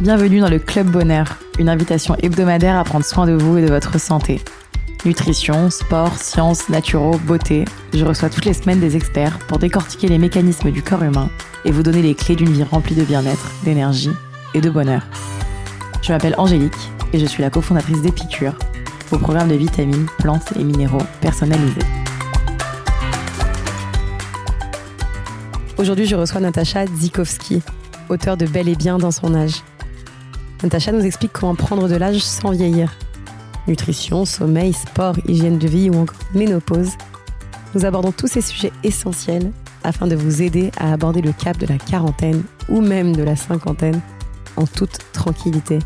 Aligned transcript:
Bienvenue 0.00 0.40
dans 0.40 0.50
le 0.50 0.58
Club 0.58 0.88
Bonheur, 0.88 1.38
une 1.58 1.70
invitation 1.70 2.16
hebdomadaire 2.22 2.76
à 2.76 2.84
prendre 2.84 3.04
soin 3.04 3.26
de 3.26 3.32
vous 3.32 3.56
et 3.56 3.62
de 3.62 3.72
votre 3.72 3.98
santé. 3.98 4.42
Nutrition, 5.06 5.70
sport, 5.70 6.18
sciences, 6.18 6.68
naturaux, 6.68 7.16
beauté, 7.24 7.64
je 7.94 8.04
reçois 8.04 8.28
toutes 8.28 8.44
les 8.44 8.52
semaines 8.52 8.78
des 8.78 8.94
experts 8.94 9.38
pour 9.48 9.58
décortiquer 9.58 10.08
les 10.08 10.18
mécanismes 10.18 10.70
du 10.70 10.82
corps 10.82 11.02
humain 11.02 11.30
et 11.64 11.70
vous 11.70 11.82
donner 11.82 12.02
les 12.02 12.14
clés 12.14 12.36
d'une 12.36 12.52
vie 12.52 12.62
remplie 12.62 12.94
de 12.94 13.04
bien-être, 13.04 13.50
d'énergie 13.64 14.10
et 14.52 14.60
de 14.60 14.68
bonheur. 14.68 15.02
Je 16.02 16.12
m'appelle 16.12 16.34
Angélique 16.36 16.74
et 17.14 17.18
je 17.18 17.24
suis 17.24 17.42
la 17.42 17.48
cofondatrice 17.48 18.02
d'Épicure, 18.02 18.52
vos 19.08 19.18
programmes 19.18 19.48
de 19.48 19.54
vitamines, 19.54 20.06
plantes 20.18 20.52
et 20.60 20.62
minéraux 20.62 21.02
personnalisés. 21.22 21.86
Aujourd'hui, 25.78 26.04
je 26.04 26.16
reçois 26.16 26.42
Natacha 26.42 26.84
Zikowski, 26.86 27.62
auteure 28.10 28.36
de 28.36 28.44
Bel 28.44 28.68
et 28.68 28.76
Bien 28.76 28.98
dans 28.98 29.10
son 29.10 29.34
âge. 29.34 29.62
Natacha 30.62 30.90
nous 30.90 31.04
explique 31.04 31.32
comment 31.32 31.54
prendre 31.54 31.88
de 31.88 31.96
l'âge 31.96 32.20
sans 32.20 32.50
vieillir. 32.50 32.96
Nutrition, 33.68 34.24
sommeil, 34.24 34.72
sport, 34.72 35.16
hygiène 35.26 35.58
de 35.58 35.68
vie 35.68 35.90
ou 35.90 35.96
encore 35.96 36.16
ménopause. 36.34 36.92
Nous 37.74 37.84
abordons 37.84 38.12
tous 38.12 38.26
ces 38.26 38.40
sujets 38.40 38.72
essentiels 38.82 39.52
afin 39.84 40.06
de 40.06 40.16
vous 40.16 40.42
aider 40.42 40.70
à 40.78 40.92
aborder 40.92 41.20
le 41.20 41.32
cap 41.32 41.58
de 41.58 41.66
la 41.66 41.76
quarantaine 41.76 42.42
ou 42.68 42.80
même 42.80 43.14
de 43.14 43.22
la 43.22 43.36
cinquantaine 43.36 44.00
en 44.56 44.66
toute 44.66 44.98
tranquillité. 45.12 45.78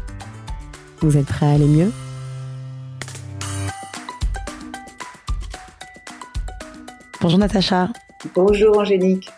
Vous 1.01 1.17
êtes 1.17 1.27
prêts 1.27 1.47
à 1.47 1.51
aller 1.51 1.67
mieux? 1.67 1.93
Bonjour 7.21 7.39
Natacha. 7.39 7.89
Bonjour 8.35 8.79
Angélique. 8.79 9.31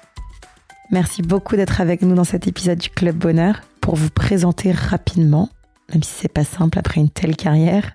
Merci 0.90 1.22
beaucoup 1.22 1.56
d'être 1.56 1.80
avec 1.80 2.02
nous 2.02 2.14
dans 2.14 2.24
cet 2.24 2.46
épisode 2.46 2.78
du 2.78 2.90
Club 2.90 3.16
Bonheur 3.16 3.62
pour 3.82 3.96
vous 3.96 4.10
présenter 4.10 4.70
rapidement, 4.72 5.50
même 5.92 6.02
si 6.02 6.12
c'est 6.12 6.32
pas 6.32 6.44
simple 6.44 6.78
après 6.78 7.00
une 7.00 7.10
telle 7.10 7.36
carrière. 7.36 7.92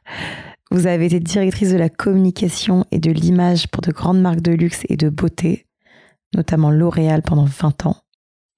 Vous 0.69 0.85
avez 0.85 1.05
été 1.05 1.19
directrice 1.19 1.71
de 1.71 1.77
la 1.77 1.89
communication 1.89 2.85
et 2.91 2.99
de 2.99 3.09
l'image 3.09 3.67
pour 3.69 3.81
de 3.81 3.91
grandes 3.91 4.21
marques 4.21 4.41
de 4.41 4.51
luxe 4.51 4.83
et 4.89 4.97
de 4.97 5.09
beauté, 5.09 5.65
notamment 6.35 6.69
L'Oréal 6.69 7.21
pendant 7.23 7.45
20 7.45 7.85
ans. 7.85 7.95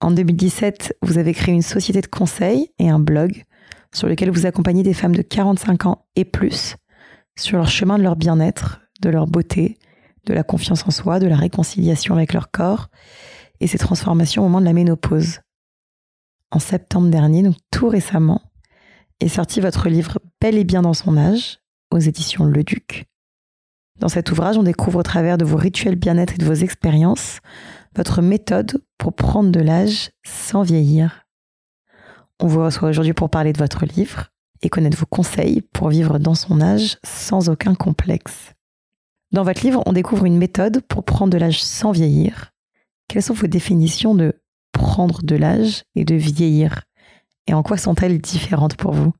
En 0.01 0.11
2017, 0.11 0.97
vous 1.03 1.19
avez 1.19 1.33
créé 1.33 1.53
une 1.53 1.61
société 1.61 2.01
de 2.01 2.07
conseil 2.07 2.71
et 2.79 2.89
un 2.89 2.99
blog 2.99 3.43
sur 3.93 4.07
lequel 4.07 4.31
vous 4.31 4.47
accompagnez 4.47 4.81
des 4.81 4.93
femmes 4.93 5.15
de 5.15 5.21
45 5.21 5.85
ans 5.85 6.05
et 6.15 6.25
plus 6.25 6.75
sur 7.37 7.57
leur 7.57 7.69
chemin 7.69 7.97
de 7.97 8.03
leur 8.03 8.15
bien-être, 8.15 8.81
de 9.01 9.09
leur 9.09 9.27
beauté, 9.27 9.77
de 10.25 10.33
la 10.33 10.43
confiance 10.43 10.85
en 10.87 10.91
soi, 10.91 11.19
de 11.19 11.27
la 11.27 11.37
réconciliation 11.37 12.15
avec 12.15 12.33
leur 12.33 12.49
corps 12.49 12.87
et 13.59 13.67
ses 13.67 13.77
transformations 13.77 14.43
au 14.43 14.47
moment 14.47 14.61
de 14.61 14.65
la 14.65 14.73
ménopause 14.73 15.39
en 16.51 16.59
septembre 16.59 17.09
dernier, 17.09 17.43
donc 17.43 17.55
tout 17.71 17.89
récemment, 17.89 18.41
est 19.19 19.27
sorti 19.27 19.61
votre 19.61 19.89
livre 19.89 20.19
Bel 20.41 20.57
et 20.57 20.63
bien 20.63 20.81
dans 20.81 20.93
son 20.93 21.17
âge, 21.17 21.59
aux 21.91 21.99
éditions 21.99 22.45
Le 22.45 22.63
Duc. 22.63 23.05
Dans 23.99 24.07
cet 24.07 24.31
ouvrage, 24.31 24.57
on 24.57 24.63
découvre 24.63 24.99
au 24.99 25.03
travers 25.03 25.37
de 25.37 25.45
vos 25.45 25.57
rituels 25.57 25.95
bien-être 25.95 26.35
et 26.35 26.37
de 26.37 26.45
vos 26.45 26.53
expériences 26.53 27.39
votre 27.95 28.21
méthode 28.21 28.83
pour 28.97 29.13
prendre 29.13 29.51
de 29.51 29.59
l'âge 29.59 30.11
sans 30.25 30.61
vieillir. 30.61 31.25
On 32.39 32.47
vous 32.47 32.63
reçoit 32.63 32.89
aujourd'hui 32.89 33.13
pour 33.13 33.29
parler 33.29 33.51
de 33.51 33.57
votre 33.57 33.85
livre 33.85 34.29
et 34.61 34.69
connaître 34.69 34.97
vos 34.97 35.05
conseils 35.05 35.61
pour 35.61 35.89
vivre 35.89 36.19
dans 36.19 36.35
son 36.35 36.61
âge 36.61 36.97
sans 37.03 37.49
aucun 37.49 37.75
complexe. 37.75 38.53
Dans 39.31 39.43
votre 39.43 39.63
livre, 39.63 39.83
on 39.85 39.93
découvre 39.93 40.25
une 40.25 40.37
méthode 40.37 40.81
pour 40.87 41.03
prendre 41.03 41.31
de 41.31 41.37
l'âge 41.37 41.61
sans 41.63 41.91
vieillir. 41.91 42.51
Quelles 43.07 43.23
sont 43.23 43.33
vos 43.33 43.47
définitions 43.47 44.15
de 44.15 44.41
prendre 44.71 45.21
de 45.23 45.35
l'âge 45.35 45.83
et 45.95 46.05
de 46.05 46.15
vieillir 46.15 46.83
Et 47.47 47.53
en 47.53 47.63
quoi 47.63 47.77
sont-elles 47.77 48.19
différentes 48.19 48.75
pour 48.75 48.91
vous? 48.91 49.13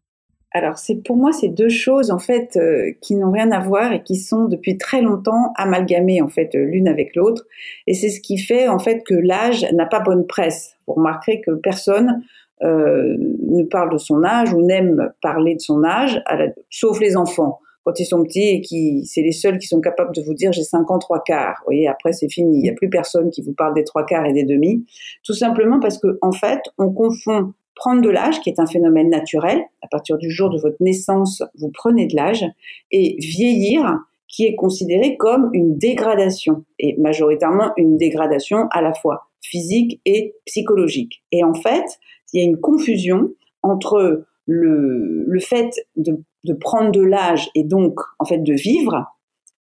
Alors, 0.52 0.80
c'est 0.80 0.96
pour 0.96 1.16
moi, 1.16 1.32
c'est 1.32 1.50
deux 1.50 1.70
choses 1.70 2.10
en 2.10 2.18
fait 2.18 2.58
euh, 2.58 2.92
qui 3.02 3.16
n'ont 3.16 3.32
rien 3.32 3.52
à 3.52 3.60
voir 3.60 3.92
et 3.92 4.02
qui 4.02 4.16
sont 4.16 4.46
depuis 4.46 4.78
très 4.78 5.02
longtemps 5.02 5.54
amalgamées 5.56 6.22
en 6.24 6.28
fait 6.28 6.56
l'une 6.56 6.88
avec 6.88 7.16
l'autre. 7.16 7.46
Et 7.86 7.94
c'est 7.94 8.10
ce 8.10 8.20
qui 8.20 8.40
fait 8.40 8.68
en 8.68 8.80
fait 8.80 9.04
que 9.06 9.14
l'âge 9.14 9.66
n'a 9.74 9.86
pas 9.86 10.00
bonne 10.00 10.26
presse. 10.26 10.74
Vous 10.88 10.96
remarquerez 10.96 11.42
que 11.42 11.52
personne 11.52 12.24
euh, 12.64 13.16
ne 13.20 13.64
parle 13.64 13.92
de 13.92 14.00
son 14.00 14.24
âge 14.24 14.52
ou 14.52 14.62
n'aime 14.62 15.14
parler 15.22 15.54
de 15.54 15.62
son 15.62 15.84
âge, 15.84 16.22
sauf 16.70 17.00
les 17.00 17.16
enfants 17.16 17.60
quand 17.84 18.00
ils 18.00 18.06
sont 18.06 18.24
petits 18.24 18.48
et 18.48 18.62
qui, 18.62 19.06
c'est 19.06 19.22
les 19.22 19.32
seuls 19.32 19.58
qui 19.58 19.68
sont 19.68 19.82
capables 19.82 20.14
de 20.14 20.22
vous 20.22 20.34
dire 20.34 20.52
j'ai 20.52 20.64
5 20.64 20.90
ans, 20.92 21.00
3 21.00 21.24
quarts. 21.24 21.56
Vous 21.60 21.66
voyez, 21.68 21.88
après 21.88 22.14
c'est 22.14 22.30
fini. 22.30 22.60
Il 22.60 22.62
n'y 22.62 22.70
a 22.70 22.74
plus 22.74 22.90
personne 22.90 23.30
qui 23.30 23.42
vous 23.42 23.54
parle 23.54 23.74
des 23.74 23.84
3 23.84 24.06
quarts 24.06 24.26
et 24.26 24.34
des 24.34 24.44
demi. 24.44 24.86
Tout 25.24 25.34
simplement 25.34 25.80
parce 25.80 25.98
que, 25.98 26.18
en 26.22 26.32
fait, 26.32 26.62
on 26.78 26.92
confond 26.92 27.54
prendre 27.80 28.02
de 28.02 28.10
l'âge, 28.10 28.42
qui 28.42 28.50
est 28.50 28.60
un 28.60 28.68
phénomène 28.68 29.10
naturel. 29.10 29.62
À 29.82 29.88
partir 29.88 30.18
du 30.18 30.30
jour 30.30 30.50
de 30.50 30.60
votre 30.60 30.76
naissance, 30.82 31.42
vous 31.58 31.72
prenez 31.74 32.08
de 32.08 32.16
l'âge 32.16 32.46
et 32.92 33.16
vieillir, 33.20 34.00
qui 34.28 34.46
est 34.46 34.56
considéré 34.56 35.18
comme 35.18 35.50
une 35.54 35.78
dégradation 35.78 36.66
et 36.78 36.96
majoritairement 37.00 37.72
une 37.78 37.98
dégradation 37.98 38.68
à 38.72 38.82
la 38.82 38.94
fois 38.94 39.30
physique 39.42 40.02
et 40.06 40.36
psychologique. 40.46 41.24
Et 41.32 41.44
en 41.44 41.54
fait, 41.54 41.86
il 42.32 42.42
y 42.42 42.46
a 42.46 42.48
une 42.48 42.60
confusion 42.60 43.34
entre 43.64 44.26
le, 44.46 45.24
le 45.26 45.40
fait 45.40 45.72
de 45.96 46.22
de 46.44 46.54
prendre 46.54 46.92
de 46.92 47.02
l'âge 47.02 47.50
et 47.56 47.64
donc 47.64 48.00
en 48.20 48.26
fait 48.26 48.40
de 48.40 48.54
vivre 48.54 49.06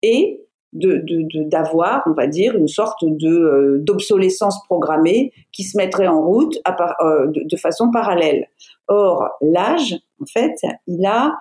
et 0.02 0.42
de 0.74 1.04
d'avoir, 1.50 2.02
on 2.06 2.14
va 2.14 2.28
dire, 2.28 2.56
une 2.56 2.68
sorte 2.68 3.04
de 3.04 3.28
euh, 3.28 3.78
d'obsolescence 3.82 4.64
programmée 4.64 5.34
qui 5.52 5.64
se 5.64 5.78
mettrait 5.78 6.08
en 6.08 6.26
route 6.26 6.58
euh, 6.68 7.28
de, 7.28 7.44
de, 7.44 7.58
façon 7.58 7.92
parallèle. 7.92 8.48
Or, 8.88 9.30
l'âge, 9.42 10.00
en 10.22 10.26
fait, 10.26 10.56
il 10.88 11.06
a, 11.06 11.34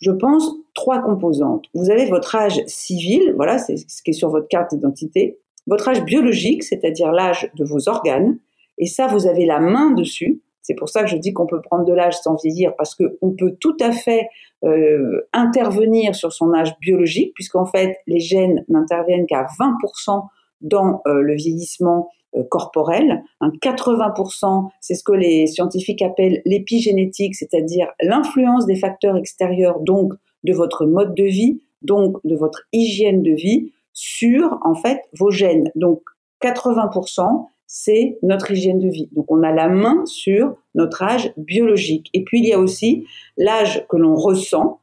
je 0.00 0.12
pense, 0.12 0.48
trois 0.74 1.02
composantes. 1.02 1.64
Vous 1.74 1.90
avez 1.90 2.06
votre 2.06 2.36
âge 2.36 2.60
civil, 2.66 3.32
voilà, 3.34 3.58
c'est 3.58 3.76
ce 3.76 4.02
qui 4.02 4.10
est 4.10 4.14
sur 4.14 4.30
votre 4.30 4.46
carte 4.46 4.70
d'identité, 4.70 5.40
votre 5.66 5.88
âge 5.88 6.04
biologique, 6.04 6.62
c'est-à-dire 6.62 7.10
l'âge 7.10 7.50
de 7.54 7.64
vos 7.64 7.88
organes, 7.88 8.38
et 8.78 8.86
ça, 8.86 9.06
vous 9.06 9.26
avez 9.26 9.46
la 9.46 9.60
main 9.60 9.90
dessus. 9.90 10.40
C'est 10.62 10.74
pour 10.74 10.88
ça 10.88 11.02
que 11.02 11.10
je 11.10 11.16
dis 11.16 11.32
qu'on 11.32 11.46
peut 11.46 11.60
prendre 11.60 11.84
de 11.84 11.92
l'âge 11.92 12.18
sans 12.18 12.36
vieillir, 12.36 12.74
parce 12.76 12.94
qu'on 12.94 13.32
peut 13.32 13.56
tout 13.60 13.76
à 13.80 13.92
fait 13.92 14.28
euh, 14.64 15.26
intervenir 15.32 16.14
sur 16.14 16.32
son 16.32 16.54
âge 16.54 16.78
biologique, 16.80 17.34
puisqu'en 17.34 17.66
fait, 17.66 17.96
les 18.06 18.20
gènes 18.20 18.64
n'interviennent 18.68 19.26
qu'à 19.26 19.46
20% 19.58 20.24
dans 20.60 21.02
euh, 21.06 21.20
le 21.20 21.34
vieillissement 21.34 22.08
euh, 22.36 22.44
corporel. 22.48 23.22
Un 23.40 23.50
80%, 23.50 24.68
c'est 24.80 24.94
ce 24.94 25.02
que 25.02 25.12
les 25.12 25.46
scientifiques 25.48 26.00
appellent 26.00 26.40
l'épigénétique, 26.46 27.34
c'est-à-dire 27.34 27.88
l'influence 28.00 28.64
des 28.66 28.76
facteurs 28.76 29.16
extérieurs, 29.16 29.80
donc 29.80 30.14
de 30.44 30.52
votre 30.52 30.86
mode 30.86 31.14
de 31.14 31.24
vie, 31.24 31.60
donc 31.82 32.16
de 32.24 32.36
votre 32.36 32.62
hygiène 32.72 33.22
de 33.22 33.32
vie, 33.32 33.72
sur 33.92 34.58
en 34.62 34.74
fait 34.74 35.00
vos 35.18 35.30
gènes. 35.30 35.70
Donc 35.74 36.00
80%, 36.42 37.46
c'est 37.74 38.18
notre 38.22 38.50
hygiène 38.50 38.78
de 38.78 38.88
vie. 38.88 39.08
Donc 39.12 39.30
on 39.30 39.42
a 39.42 39.50
la 39.50 39.66
main 39.70 40.04
sur 40.04 40.56
notre 40.74 41.02
âge 41.02 41.32
biologique. 41.38 42.10
Et 42.12 42.22
puis 42.22 42.40
il 42.40 42.46
y 42.46 42.52
a 42.52 42.58
aussi 42.58 43.06
l'âge 43.38 43.86
que 43.88 43.96
l'on 43.96 44.14
ressent. 44.14 44.78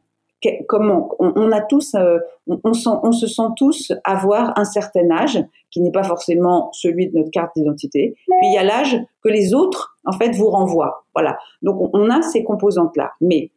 Comment 0.68 1.12
on, 1.20 1.52
a 1.52 1.62
tous, 1.62 1.94
euh, 1.94 2.18
on, 2.48 2.74
se 2.74 3.28
sent 3.28 3.50
tous 3.58 3.92
avoir 4.06 4.58
un 4.58 4.64
certain 4.64 5.12
âge 5.12 5.40
qui 5.70 5.82
n'est 5.82 5.92
pas 5.92 6.02
forcément 6.02 6.72
celui 6.72 7.10
de 7.10 7.18
notre 7.18 7.30
carte 7.30 7.52
d'identité. 7.56 8.16
Puis 8.26 8.48
il 8.48 8.54
y 8.56 8.58
a 8.58 8.64
l'âge 8.64 8.98
que 9.24 9.30
les 9.30 9.54
autres 9.54 9.96
en 10.06 10.14
fait 10.14 10.32
vous 10.32 10.50
renvoient. 10.50 11.06
Voilà. 11.14 11.38
Donc 11.62 11.92
on, 11.94 12.10
a 12.10 12.24
ces 12.24 12.44
composantes 12.44 12.98
là. 12.98 13.12
Mais 13.22 13.52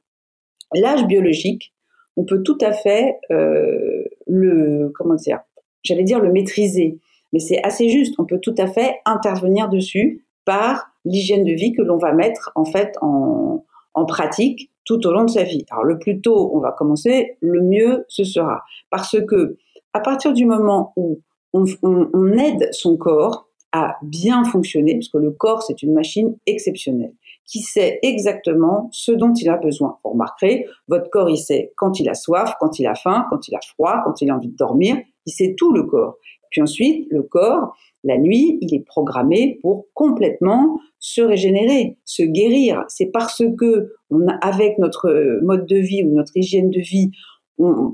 l'âge 0.74 1.06
biologique, 1.06 1.72
on 2.18 2.24
peut 2.24 2.42
tout 2.42 2.58
à 2.60 2.72
fait 2.72 3.18
euh, 3.30 4.04
le 4.26 4.92
comment 4.94 5.14
dire, 5.14 5.40
j'allais 5.84 6.04
dire 6.04 6.20
le 6.20 6.30
maîtriser 6.30 6.98
mais 7.32 7.38
c'est 7.38 7.62
assez 7.62 7.88
juste. 7.88 8.14
On 8.18 8.24
peut 8.24 8.38
tout 8.40 8.54
à 8.58 8.66
fait 8.66 8.96
intervenir 9.04 9.68
dessus 9.68 10.24
par 10.44 10.90
l'hygiène 11.04 11.44
de 11.44 11.52
vie 11.52 11.72
que 11.72 11.82
l'on 11.82 11.98
va 11.98 12.12
mettre 12.12 12.52
en 12.54 12.64
fait 12.64 12.96
en, 13.00 13.64
pratique 14.08 14.70
tout 14.84 15.06
au 15.06 15.12
long 15.12 15.24
de 15.24 15.30
sa 15.30 15.44
vie. 15.44 15.64
Alors 15.70 15.84
le 15.84 15.98
plus 15.98 16.20
tôt 16.20 16.50
on 16.54 16.58
va 16.58 16.72
commencer, 16.72 17.36
le 17.40 17.62
mieux 17.62 18.04
ce 18.08 18.24
sera. 18.24 18.62
Parce 18.90 19.16
que 19.26 19.56
à 19.92 20.00
partir 20.00 20.32
du 20.32 20.44
moment 20.44 20.92
où 20.96 21.20
on 21.52 22.32
aide 22.32 22.68
son 22.72 22.96
corps 22.96 23.48
à 23.70 23.96
bien 24.02 24.44
fonctionner, 24.44 24.94
parce 24.94 25.08
que 25.08 25.18
le 25.18 25.30
corps 25.30 25.62
c'est 25.62 25.82
une 25.82 25.92
machine 25.92 26.36
exceptionnelle, 26.46 27.14
qui 27.46 27.60
sait 27.60 27.98
exactement 28.02 28.88
ce 28.92 29.12
dont 29.12 29.32
il 29.34 29.48
a 29.48 29.56
besoin. 29.56 29.98
Vous 30.04 30.10
remarquerez, 30.10 30.66
votre 30.88 31.10
corps 31.10 31.30
il 31.30 31.38
sait 31.38 31.72
quand 31.76 32.00
il 32.00 32.08
a 32.08 32.14
soif, 32.14 32.54
quand 32.60 32.78
il 32.78 32.86
a 32.86 32.94
faim, 32.94 33.26
quand 33.30 33.48
il 33.48 33.54
a 33.54 33.60
froid, 33.74 34.02
quand 34.04 34.20
il 34.20 34.30
a 34.30 34.36
envie 34.36 34.48
de 34.48 34.56
dormir, 34.56 34.96
il 35.26 35.32
sait 35.32 35.54
tout 35.56 35.72
le 35.72 35.84
corps. 35.84 36.16
Puis 36.52 36.62
ensuite, 36.62 37.08
le 37.10 37.22
corps, 37.22 37.74
la 38.04 38.18
nuit, 38.18 38.58
il 38.60 38.74
est 38.74 38.84
programmé 38.84 39.58
pour 39.62 39.86
complètement 39.94 40.78
se 40.98 41.22
régénérer, 41.22 41.96
se 42.04 42.22
guérir. 42.22 42.84
C'est 42.88 43.10
parce 43.10 43.42
que 43.58 43.92
avec 44.40 44.78
notre 44.78 45.40
mode 45.42 45.66
de 45.66 45.76
vie 45.76 46.04
ou 46.04 46.14
notre 46.14 46.36
hygiène 46.36 46.70
de 46.70 46.80
vie, 46.80 47.10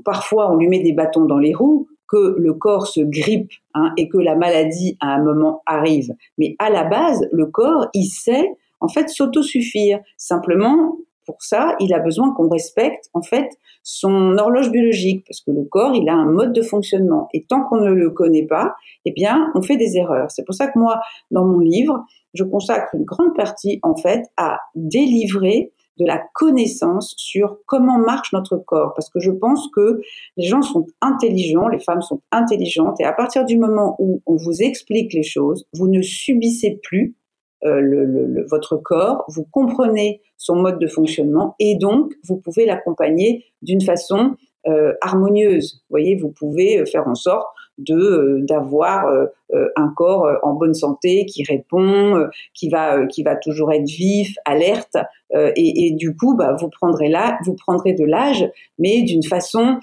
parfois 0.05 0.51
on 0.51 0.57
lui 0.57 0.67
met 0.67 0.83
des 0.83 0.93
bâtons 0.93 1.25
dans 1.25 1.39
les 1.39 1.53
roues 1.53 1.87
que 2.07 2.35
le 2.37 2.53
corps 2.53 2.87
se 2.87 3.01
grippe 3.01 3.51
hein, 3.75 3.93
et 3.97 4.09
que 4.09 4.17
la 4.17 4.35
maladie 4.35 4.97
à 4.99 5.13
un 5.13 5.23
moment 5.23 5.61
arrive. 5.65 6.11
Mais 6.37 6.55
à 6.59 6.69
la 6.69 6.83
base, 6.83 7.27
le 7.31 7.45
corps, 7.45 7.87
il 7.93 8.05
sait 8.05 8.49
en 8.79 8.87
fait 8.87 9.09
s'autosuffire. 9.09 9.99
Simplement, 10.17 10.97
pour 11.29 11.43
ça, 11.43 11.75
il 11.79 11.93
a 11.93 11.99
besoin 11.99 12.33
qu'on 12.33 12.49
respecte 12.49 13.07
en 13.13 13.21
fait 13.21 13.47
son 13.83 14.35
horloge 14.39 14.71
biologique 14.71 15.23
parce 15.27 15.41
que 15.41 15.51
le 15.51 15.63
corps, 15.63 15.93
il 15.93 16.09
a 16.09 16.15
un 16.15 16.25
mode 16.25 16.53
de 16.53 16.63
fonctionnement 16.63 17.27
et 17.35 17.43
tant 17.43 17.63
qu'on 17.65 17.81
ne 17.81 17.91
le 17.91 18.09
connaît 18.09 18.47
pas, 18.47 18.73
eh 19.05 19.11
bien, 19.11 19.51
on 19.53 19.61
fait 19.61 19.77
des 19.77 19.95
erreurs. 19.95 20.31
C'est 20.31 20.43
pour 20.43 20.55
ça 20.55 20.69
que 20.69 20.79
moi, 20.79 20.99
dans 21.29 21.45
mon 21.45 21.59
livre, 21.59 22.03
je 22.33 22.43
consacre 22.43 22.95
une 22.95 23.03
grande 23.03 23.35
partie 23.35 23.79
en 23.83 23.95
fait 23.95 24.25
à 24.37 24.57
délivrer 24.73 25.71
de 25.99 26.05
la 26.05 26.19
connaissance 26.33 27.13
sur 27.17 27.59
comment 27.67 27.99
marche 27.99 28.33
notre 28.33 28.57
corps. 28.57 28.93
Parce 28.95 29.11
que 29.11 29.19
je 29.19 29.29
pense 29.29 29.69
que 29.75 30.01
les 30.35 30.47
gens 30.47 30.63
sont 30.63 30.87
intelligents, 30.99 31.67
les 31.67 31.79
femmes 31.79 32.01
sont 32.01 32.21
intelligentes, 32.31 32.99
et 32.99 33.05
à 33.05 33.13
partir 33.13 33.45
du 33.45 33.55
moment 33.55 33.95
où 33.99 34.23
on 34.25 34.35
vous 34.35 34.63
explique 34.63 35.13
les 35.13 35.21
choses, 35.21 35.67
vous 35.73 35.89
ne 35.89 36.01
subissez 36.01 36.79
plus 36.81 37.15
euh, 37.63 37.79
le, 37.81 38.45
votre 38.49 38.77
corps, 38.77 39.25
vous 39.27 39.45
comprenez 39.51 40.21
son 40.37 40.55
mode 40.55 40.79
de 40.79 40.87
fonctionnement, 40.87 41.55
et 41.59 41.75
donc 41.75 42.13
vous 42.27 42.37
pouvez 42.37 42.65
l'accompagner 42.65 43.45
d'une 43.61 43.81
façon 43.81 44.35
euh, 44.67 44.93
harmonieuse. 45.01 45.81
Vous 45.83 45.93
voyez, 45.93 46.15
vous 46.15 46.29
pouvez 46.29 46.85
faire 46.85 47.07
en 47.07 47.15
sorte 47.15 47.47
de 47.79 47.95
euh, 47.95 48.39
d'avoir 48.41 49.07
euh, 49.07 49.25
euh, 49.53 49.67
un 49.75 49.91
corps 49.95 50.27
en 50.43 50.53
bonne 50.53 50.73
santé 50.73 51.25
qui 51.25 51.43
répond, 51.43 52.27
qui 52.53 52.69
va 52.69 53.07
qui 53.07 53.23
va 53.23 53.35
toujours 53.35 53.71
être 53.71 53.87
vif, 53.87 54.35
alerte 54.45 54.97
et, 55.31 55.85
et, 55.85 55.91
du 55.91 56.15
coup 56.15 56.35
bah, 56.35 56.55
vous 56.59 56.69
prendrez 56.69 57.07
là 57.07 57.37
vous 57.45 57.53
prendrez 57.53 57.93
de 57.93 58.03
l'âge 58.03 58.47
mais 58.79 59.03
d'une 59.03 59.23
façon 59.23 59.77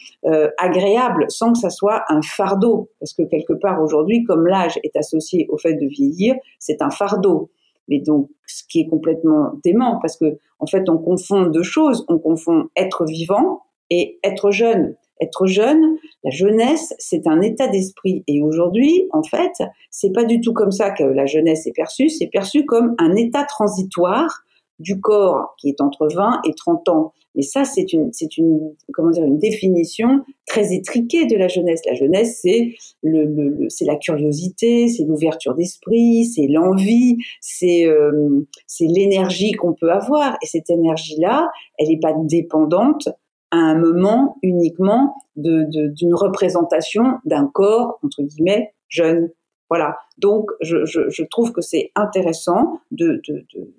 agréable 0.59 1.25
sans 1.29 1.53
que 1.53 1.59
ça 1.59 1.71
soit 1.71 2.03
un 2.09 2.21
fardeau 2.21 2.91
parce 2.99 3.13
que 3.13 3.23
quelque 3.23 3.53
part 3.53 3.81
aujourd'hui 3.81 4.25
comme 4.25 4.47
l'âge 4.47 4.79
est 4.83 4.97
associé 4.97 5.47
au 5.49 5.57
fait 5.57 5.75
de 5.75 5.87
vieillir 5.87 6.35
c'est 6.59 6.83
un 6.83 6.91
fardeau 6.91 7.51
mais 7.89 8.01
donc 8.01 8.29
ce 8.47 8.63
qui 8.69 8.81
est 8.81 8.89
complètement 8.89 9.53
dément 9.65 9.99
parce 10.01 10.17
que 10.17 10.39
en 10.59 10.67
fait 10.67 10.89
on 10.89 10.99
confond 10.99 11.47
deux 11.47 11.63
choses 11.63 12.05
on 12.09 12.19
confond 12.19 12.65
être 12.77 13.05
vivant 13.05 13.63
et 13.91 14.19
être 14.25 14.51
jeune 14.51 14.95
être 15.21 15.47
jeune, 15.47 15.97
la 16.25 16.31
jeunesse, 16.31 16.95
c'est 16.99 17.27
un 17.27 17.41
état 17.41 17.69
d'esprit. 17.69 18.25
Et 18.27 18.43
aujourd'hui, 18.43 19.09
en 19.13 19.23
fait, 19.23 19.53
c'est 19.91 20.13
pas 20.13 20.25
du 20.25 20.41
tout 20.41 20.53
comme 20.53 20.73
ça 20.73 20.91
que 20.91 21.05
la 21.05 21.27
jeunesse 21.27 21.67
est 21.67 21.73
perçue. 21.73 22.09
C'est 22.09 22.29
perçu 22.29 22.65
comme 22.65 22.95
un 22.99 23.15
état 23.17 23.45
transitoire 23.45 24.43
du 24.79 25.01
corps 25.01 25.55
qui 25.59 25.69
est 25.69 25.81
entre 25.81 26.09
20 26.15 26.41
et 26.45 26.55
30 26.55 26.89
ans. 26.91 27.13
Et 27.37 27.43
ça, 27.43 27.65
c'est 27.65 27.93
une, 27.93 28.13
c'est 28.13 28.39
une, 28.39 28.75
comment 28.93 29.11
dire, 29.11 29.25
une 29.25 29.39
définition 29.39 30.25
très 30.47 30.75
étriquée 30.75 31.27
de 31.27 31.37
la 31.37 31.49
jeunesse. 31.49 31.83
La 31.87 31.95
jeunesse, 31.95 32.41
c'est 32.43 32.75
le, 33.03 33.25
le, 33.25 33.69
c'est 33.69 33.85
la 33.85 33.97
curiosité, 33.97 34.89
c'est 34.89 35.05
l'ouverture 35.05 35.55
d'esprit, 35.55 36.25
c'est 36.25 36.47
l'envie, 36.47 37.19
c'est, 37.41 37.87
euh, 37.87 38.47
c'est 38.67 38.87
l'énergie 38.87 39.53
qu'on 39.53 39.75
peut 39.75 39.93
avoir. 39.93 40.39
Et 40.43 40.47
cette 40.47 40.71
énergie-là, 40.71 41.51
elle 41.79 41.89
n'est 41.89 42.01
pas 42.01 42.15
dépendante 42.25 43.09
à 43.51 43.59
un 43.59 43.79
moment 43.79 44.39
uniquement 44.43 45.15
d'une 45.37 45.69
de, 45.71 46.15
représentation 46.15 47.19
d'un 47.27 47.47
corps, 47.47 47.99
entre 48.03 48.23
guillemets, 48.23 48.73
jeune. 48.89 49.31
Voilà. 49.69 49.99
Donc, 50.19 50.51
je, 50.63 50.85
je, 50.85 51.11
je 51.11 51.23
trouve 51.25 51.53
que 51.53 51.61
c'est 51.61 51.91
intéressant 51.95 52.81
de, 52.91 53.21
de, 53.29 53.45
de, 53.55 53.75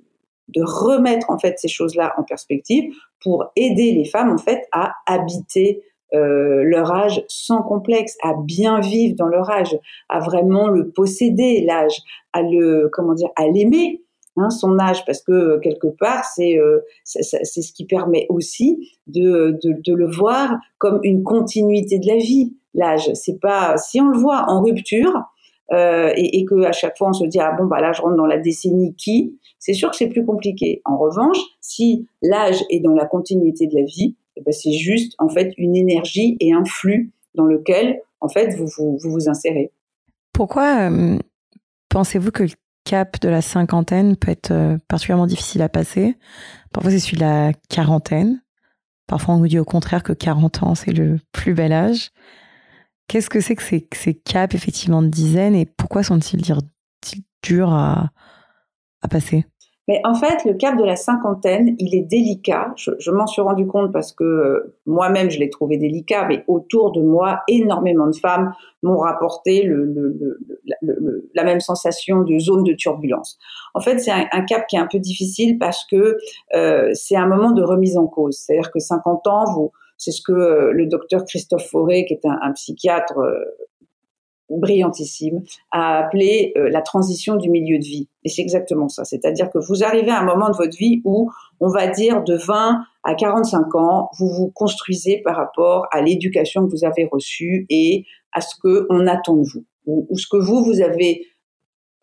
remettre 0.56 1.30
en 1.30 1.38
fait 1.38 1.60
ces 1.60 1.68
choses-là 1.68 2.14
en 2.18 2.24
perspective 2.24 2.94
pour 3.22 3.52
aider 3.56 3.92
les 3.92 4.06
femmes 4.06 4.32
en 4.32 4.38
fait 4.38 4.68
à 4.72 4.94
habiter 5.06 5.84
euh, 6.14 6.64
leur 6.64 6.92
âge 6.92 7.24
sans 7.28 7.62
complexe, 7.64 8.18
à 8.24 8.34
bien 8.34 8.80
vivre 8.80 9.16
dans 9.16 9.28
leur 9.28 9.50
âge, 9.50 9.78
à 10.08 10.20
vraiment 10.20 10.70
le 10.70 10.90
posséder 10.90 11.62
l'âge, 11.62 12.02
à 12.32 12.42
le 12.42 12.90
comment 12.94 13.14
dire, 13.14 13.30
à 13.36 13.48
l'aimer 13.48 14.02
Hein, 14.40 14.52
son 14.52 14.78
âge, 14.78 15.04
parce 15.06 15.24
que 15.24 15.32
euh, 15.32 15.60
quelque 15.60 15.88
part, 15.88 16.24
c'est 16.24 16.60
euh, 16.60 16.82
c'est 17.04 17.24
ce 17.24 17.74
qui 17.74 17.86
permet 17.86 18.28
aussi 18.30 18.92
de, 19.08 19.58
de, 19.64 19.74
de, 19.84 19.94
le 19.96 20.06
voir 20.06 20.58
comme 20.78 21.00
une 21.02 21.24
continuité 21.24 21.98
de 21.98 22.06
la 22.06 22.18
vie. 22.18 22.54
L'âge, 22.76 23.12
c'est 23.16 23.40
pas 23.40 23.78
si 23.78 24.00
on 24.00 24.10
le 24.10 24.20
voit 24.20 24.46
en 24.48 24.62
rupture 24.62 25.24
euh, 25.72 26.12
et, 26.16 26.40
et 26.40 26.46
que 26.46 26.64
à 26.64 26.72
chaque 26.72 26.98
fois 26.98 27.10
on 27.10 27.14
se 27.14 27.26
dit 27.26 27.40
ah 27.40 27.54
bon 27.58 27.66
bah 27.66 27.82
là 27.82 27.92
je 27.92 28.02
rentre 28.02 28.16
dans 28.16 28.26
la 28.26 28.38
décennie 28.38 28.96
qui, 28.96 29.38
c'est 29.60 29.74
sûr 29.74 29.90
que 29.90 29.98
c'est 29.98 30.08
plus 30.08 30.26
compliqué. 30.26 30.82
En 30.86 30.98
revanche, 30.98 31.38
si 31.62 32.08
l'âge 32.22 32.64
est 32.70 32.80
dans 32.80 32.94
la 32.94 33.06
continuité 33.06 33.68
de 33.68 33.76
la 33.76 33.84
vie, 33.84 34.16
eh 34.38 34.42
ben 34.42 34.52
c'est 34.52 34.72
juste 34.72 35.14
en 35.20 35.30
fait 35.30 35.54
une 35.58 35.76
énergie 35.76 36.38
et 36.40 36.54
un 36.54 36.66
flux 36.66 37.12
dans 37.36 37.46
lequel 37.46 38.02
en 38.22 38.30
fait 38.30 38.56
vous 38.56 38.68
vous, 38.78 38.98
vous, 39.02 39.30
insérez. 39.30 39.72
Pourquoi 40.34 40.90
euh, 40.90 41.18
pensez-vous 41.90 42.32
que 42.32 42.44
cap 42.84 43.20
de 43.20 43.30
la 43.30 43.42
cinquantaine 43.42 44.16
peut 44.16 44.32
être 44.32 44.52
euh, 44.52 44.78
particulièrement 44.88 45.28
difficile 45.28 45.62
à 45.62 45.70
passer? 45.70 46.16
Parfois, 46.72 46.92
c'est 46.92 47.00
celui 47.00 47.18
de 47.18 47.22
la 47.22 47.52
quarantaine. 47.70 48.42
Parfois, 49.08 49.36
on 49.36 49.40
nous 49.40 49.48
dit 49.48 49.60
au 49.60 49.66
contraire 49.66 50.04
que 50.04 50.14
40 50.14 50.64
ans, 50.64 50.76
c'est 50.76 50.92
le 50.92 51.20
plus 51.32 51.54
bel 51.54 51.72
âge. 51.72 52.12
Qu'est-ce 53.08 53.30
que 53.30 53.40
c'est 53.40 53.56
que 53.56 53.64
ces, 53.64 54.14
caps, 54.14 54.54
effectivement, 54.54 55.02
de 55.02 55.08
dizaines 55.08 55.56
et 55.56 55.66
pourquoi 55.66 56.04
sont-ils 56.04 56.42
durs 57.42 57.74
à, 57.74 58.10
passer? 59.10 59.46
Mais 59.88 60.02
en 60.04 60.16
fait, 60.16 60.44
le 60.44 60.54
cap 60.56 60.78
de 60.78 60.84
la 60.84 60.98
cinquantaine, 60.98 61.74
il 61.80 61.96
est 61.96 62.02
délicat. 62.02 62.74
Je, 62.76 63.10
m'en 63.10 63.26
suis 63.26 63.42
rendu 63.42 63.66
compte 63.66 63.94
parce 63.94 64.12
que 64.12 64.26
euh, 64.26 64.76
moi-même, 64.86 65.32
je 65.32 65.40
l'ai 65.40 65.50
trouvé 65.50 65.78
délicat, 65.78 66.26
mais 66.28 66.44
autour 66.48 66.92
de 66.92 67.00
moi, 67.02 67.44
énormément 67.48 68.08
de 68.08 68.16
femmes 68.18 68.52
m'ont 68.84 68.98
rapporté 68.98 69.72
la 71.34 71.44
même 71.46 71.62
sensation 71.62 72.24
de 72.24 72.38
zone 72.38 72.66
de 72.66 72.74
turbulence. 72.74 73.40
En 73.74 73.80
fait, 73.80 74.00
c'est 74.00 74.12
un, 74.12 74.26
un, 74.34 74.42
cap 74.42 74.68
qui 74.68 74.76
est 74.76 74.80
un 74.80 74.90
peu 74.92 75.00
difficile 75.00 75.58
parce 75.58 75.86
que 75.90 76.18
euh, 76.54 76.90
c'est 76.94 77.16
un 77.16 77.28
moment 77.28 77.52
de 77.52 77.64
remise 77.64 77.98
en 77.98 78.08
cause. 78.08 78.38
C'est-à-dire 78.40 78.72
que 78.72 78.80
50 78.80 79.26
ans, 79.28 79.46
vous, 79.54 79.72
c'est 79.98 80.12
ce 80.12 80.22
que 80.22 80.32
euh, 80.32 80.72
le 80.72 80.86
docteur 80.86 81.26
Christophe 81.26 81.68
Fauré, 81.70 82.06
qui 82.06 82.14
est 82.14 82.26
un, 82.26 82.52
psychiatre 82.54 83.18
euh, 83.18 83.44
brillantissime, 84.50 85.42
a 85.72 85.98
appelé 85.98 86.54
euh, 86.56 86.70
la 86.70 86.82
transition 86.82 87.36
du 87.36 87.50
milieu 87.50 87.80
de 87.80 87.84
vie. 87.84 88.08
Et 88.24 88.30
c'est 88.30 88.42
exactement 88.42 88.88
ça. 88.88 89.04
C'est-à-dire 89.04 89.50
que 89.50 89.58
vous 89.58 89.84
arrivez 89.84 90.12
à 90.12 90.20
un 90.20 90.26
moment 90.26 90.50
de 90.50 90.56
votre 90.56 90.78
vie 90.78 91.02
où, 91.04 91.32
on 91.60 91.70
va 91.70 91.88
dire, 91.88 92.24
de 92.24 92.38
20 92.38 92.82
à 93.04 93.16
45 93.16 93.76
ans, 93.76 94.10
vous 94.20 94.30
vous 94.30 94.52
construisez 94.52 95.22
par 95.24 95.36
rapport 95.36 95.88
à 95.92 96.02
l'éducation 96.02 96.66
que 96.66 96.72
vous 96.72 96.86
avez 96.86 97.10
reçue 97.12 97.66
et 97.70 98.06
à 98.32 98.42
ce 98.42 98.56
qu'on 98.62 99.08
attend 99.08 99.36
de 99.36 99.48
vous. 99.48 99.66
Ou, 99.86 100.18
ce 100.18 100.28
que 100.28 100.38
vous, 100.38 100.64
vous 100.64 100.82
avez 100.82 101.26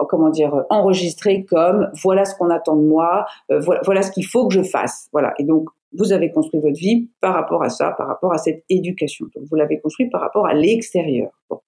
comment 0.08 0.30
dire 0.30 0.64
enregistré 0.70 1.44
comme 1.44 1.88
voilà 2.02 2.24
ce 2.24 2.34
qu'on 2.34 2.50
attend 2.50 2.76
de 2.76 2.82
moi, 2.82 3.26
voilà, 3.48 3.80
voilà 3.84 4.02
ce 4.02 4.10
qu'il 4.10 4.26
faut 4.26 4.48
que 4.48 4.54
je 4.54 4.62
fasse. 4.62 5.08
Voilà. 5.12 5.34
Et 5.38 5.44
donc 5.44 5.68
vous 5.96 6.12
avez 6.12 6.30
construit 6.30 6.60
votre 6.60 6.78
vie 6.78 7.10
par 7.20 7.34
rapport 7.34 7.62
à 7.62 7.68
ça, 7.68 7.94
par 7.96 8.08
rapport 8.08 8.32
à 8.32 8.38
cette 8.38 8.64
éducation. 8.68 9.26
Donc 9.34 9.44
vous 9.50 9.56
l'avez 9.56 9.80
construit 9.80 10.08
par 10.10 10.20
rapport 10.20 10.46
à 10.46 10.54
l'extérieur. 10.54 11.30
Bon 11.48 11.60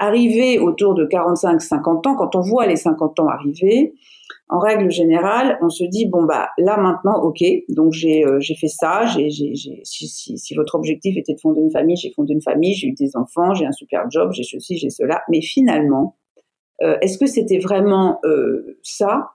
arriver 0.00 0.58
autour 0.58 0.94
de 0.94 1.04
45-50 1.04 2.08
ans, 2.08 2.16
quand 2.16 2.34
on 2.34 2.40
voit 2.40 2.66
les 2.66 2.76
50 2.76 3.20
ans 3.20 3.28
arriver, 3.28 3.92
en 4.48 4.58
règle 4.58 4.90
générale, 4.90 5.58
on 5.60 5.68
se 5.68 5.84
dit 5.84 6.06
bon 6.06 6.24
bah 6.24 6.48
là 6.58 6.76
maintenant, 6.78 7.22
ok, 7.22 7.44
donc 7.68 7.92
j'ai 7.92 8.24
euh, 8.24 8.40
fait 8.40 8.68
ça, 8.68 9.06
si, 9.06 9.68
si, 9.84 10.38
si, 10.38 10.54
votre 10.54 10.74
objectif 10.74 11.16
était 11.16 11.34
de 11.34 11.40
fonder 11.40 11.60
une 11.60 11.70
famille, 11.70 11.96
j'ai 11.96 12.10
fondé 12.10 12.32
une 12.32 12.40
famille, 12.40 12.74
j'ai 12.74 12.88
eu 12.88 12.94
des 12.94 13.14
enfants, 13.14 13.54
j'ai 13.54 13.66
un 13.66 13.72
super 13.72 14.10
job, 14.10 14.30
j'ai 14.32 14.42
ceci, 14.42 14.78
j'ai 14.78 14.90
cela, 14.90 15.22
mais 15.28 15.42
finalement, 15.42 16.16
euh, 16.82 16.96
est-ce 17.02 17.18
que 17.18 17.26
c'était 17.26 17.58
vraiment 17.58 18.18
euh, 18.24 18.78
ça 18.82 19.30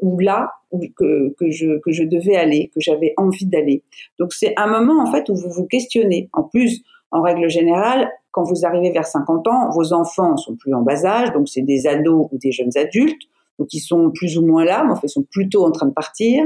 ou 0.00 0.18
là 0.18 0.52
que, 0.96 1.34
que 1.38 1.50
je 1.50 1.78
que 1.80 1.92
je 1.92 2.04
devais 2.04 2.36
aller, 2.36 2.70
que 2.74 2.80
j'avais 2.80 3.14
envie 3.16 3.46
d'aller 3.46 3.82
Donc 4.18 4.32
c'est 4.32 4.54
un 4.56 4.66
moment 4.66 5.02
en 5.02 5.12
fait 5.12 5.28
où 5.28 5.34
vous 5.34 5.50
vous 5.50 5.66
questionnez. 5.66 6.28
En 6.32 6.44
plus, 6.44 6.82
en 7.10 7.22
règle 7.22 7.48
générale, 7.48 8.10
quand 8.30 8.42
vous 8.42 8.64
arrivez 8.64 8.90
vers 8.90 9.06
50 9.06 9.46
ans, 9.48 9.70
vos 9.70 9.92
enfants 9.92 10.36
sont 10.36 10.56
plus 10.56 10.74
en 10.74 10.82
bas 10.82 11.04
âge, 11.04 11.32
donc 11.32 11.48
c'est 11.48 11.62
des 11.62 11.86
ados 11.86 12.28
ou 12.32 12.38
des 12.38 12.50
jeunes 12.50 12.76
adultes, 12.76 13.22
donc 13.58 13.72
ils 13.74 13.80
sont 13.80 14.10
plus 14.10 14.38
ou 14.38 14.46
moins 14.46 14.64
là, 14.64 14.82
mais 14.84 14.92
en 14.92 14.96
fait, 14.96 15.06
ils 15.06 15.10
sont 15.10 15.26
plutôt 15.30 15.64
en 15.64 15.70
train 15.70 15.86
de 15.86 15.92
partir. 15.92 16.44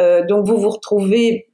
Euh, 0.00 0.24
donc 0.24 0.46
vous 0.46 0.56
vous 0.56 0.70
retrouvez 0.70 1.48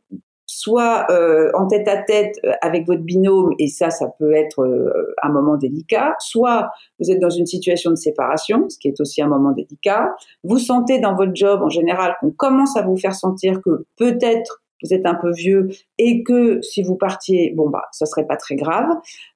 soit 0.51 1.07
euh, 1.11 1.49
en 1.55 1.69
tête 1.69 1.87
à 1.87 1.99
tête 2.03 2.35
euh, 2.45 2.51
avec 2.61 2.85
votre 2.85 3.03
binôme, 3.03 3.55
et 3.61 3.69
ça, 3.69 3.91
ça 3.91 4.09
peut 4.19 4.35
être 4.35 4.63
euh, 4.63 5.15
un 5.23 5.31
moment 5.31 5.57
délicat, 5.57 6.17
soit 6.19 6.71
vous 6.99 7.09
êtes 7.09 7.21
dans 7.21 7.31
une 7.31 7.47
situation 7.47 7.91
de 7.91 7.97
séparation, 7.97 8.69
ce 8.69 8.77
qui 8.77 8.89
est 8.89 9.01
aussi 9.01 9.23
un 9.23 9.29
moment 9.29 9.53
délicat. 9.53 10.13
Vous 10.43 10.59
sentez 10.59 10.99
dans 10.99 11.15
votre 11.15 11.35
job, 11.35 11.63
en 11.63 11.69
général, 11.69 12.17
qu'on 12.21 12.33
commence 12.33 12.77
à 12.77 12.83
vous 12.83 12.97
faire 12.97 13.15
sentir 13.15 13.61
que 13.63 13.87
peut-être 13.97 14.61
vous 14.83 14.93
êtes 14.93 15.07
un 15.07 15.15
peu 15.15 15.31
vieux 15.31 15.69
et 15.99 16.25
que 16.25 16.61
si 16.63 16.83
vous 16.83 16.97
partiez, 16.97 17.53
bon 17.55 17.69
bah, 17.69 17.85
ça 17.93 18.07
serait 18.07 18.27
pas 18.27 18.37
très 18.37 18.57
grave. 18.57 18.89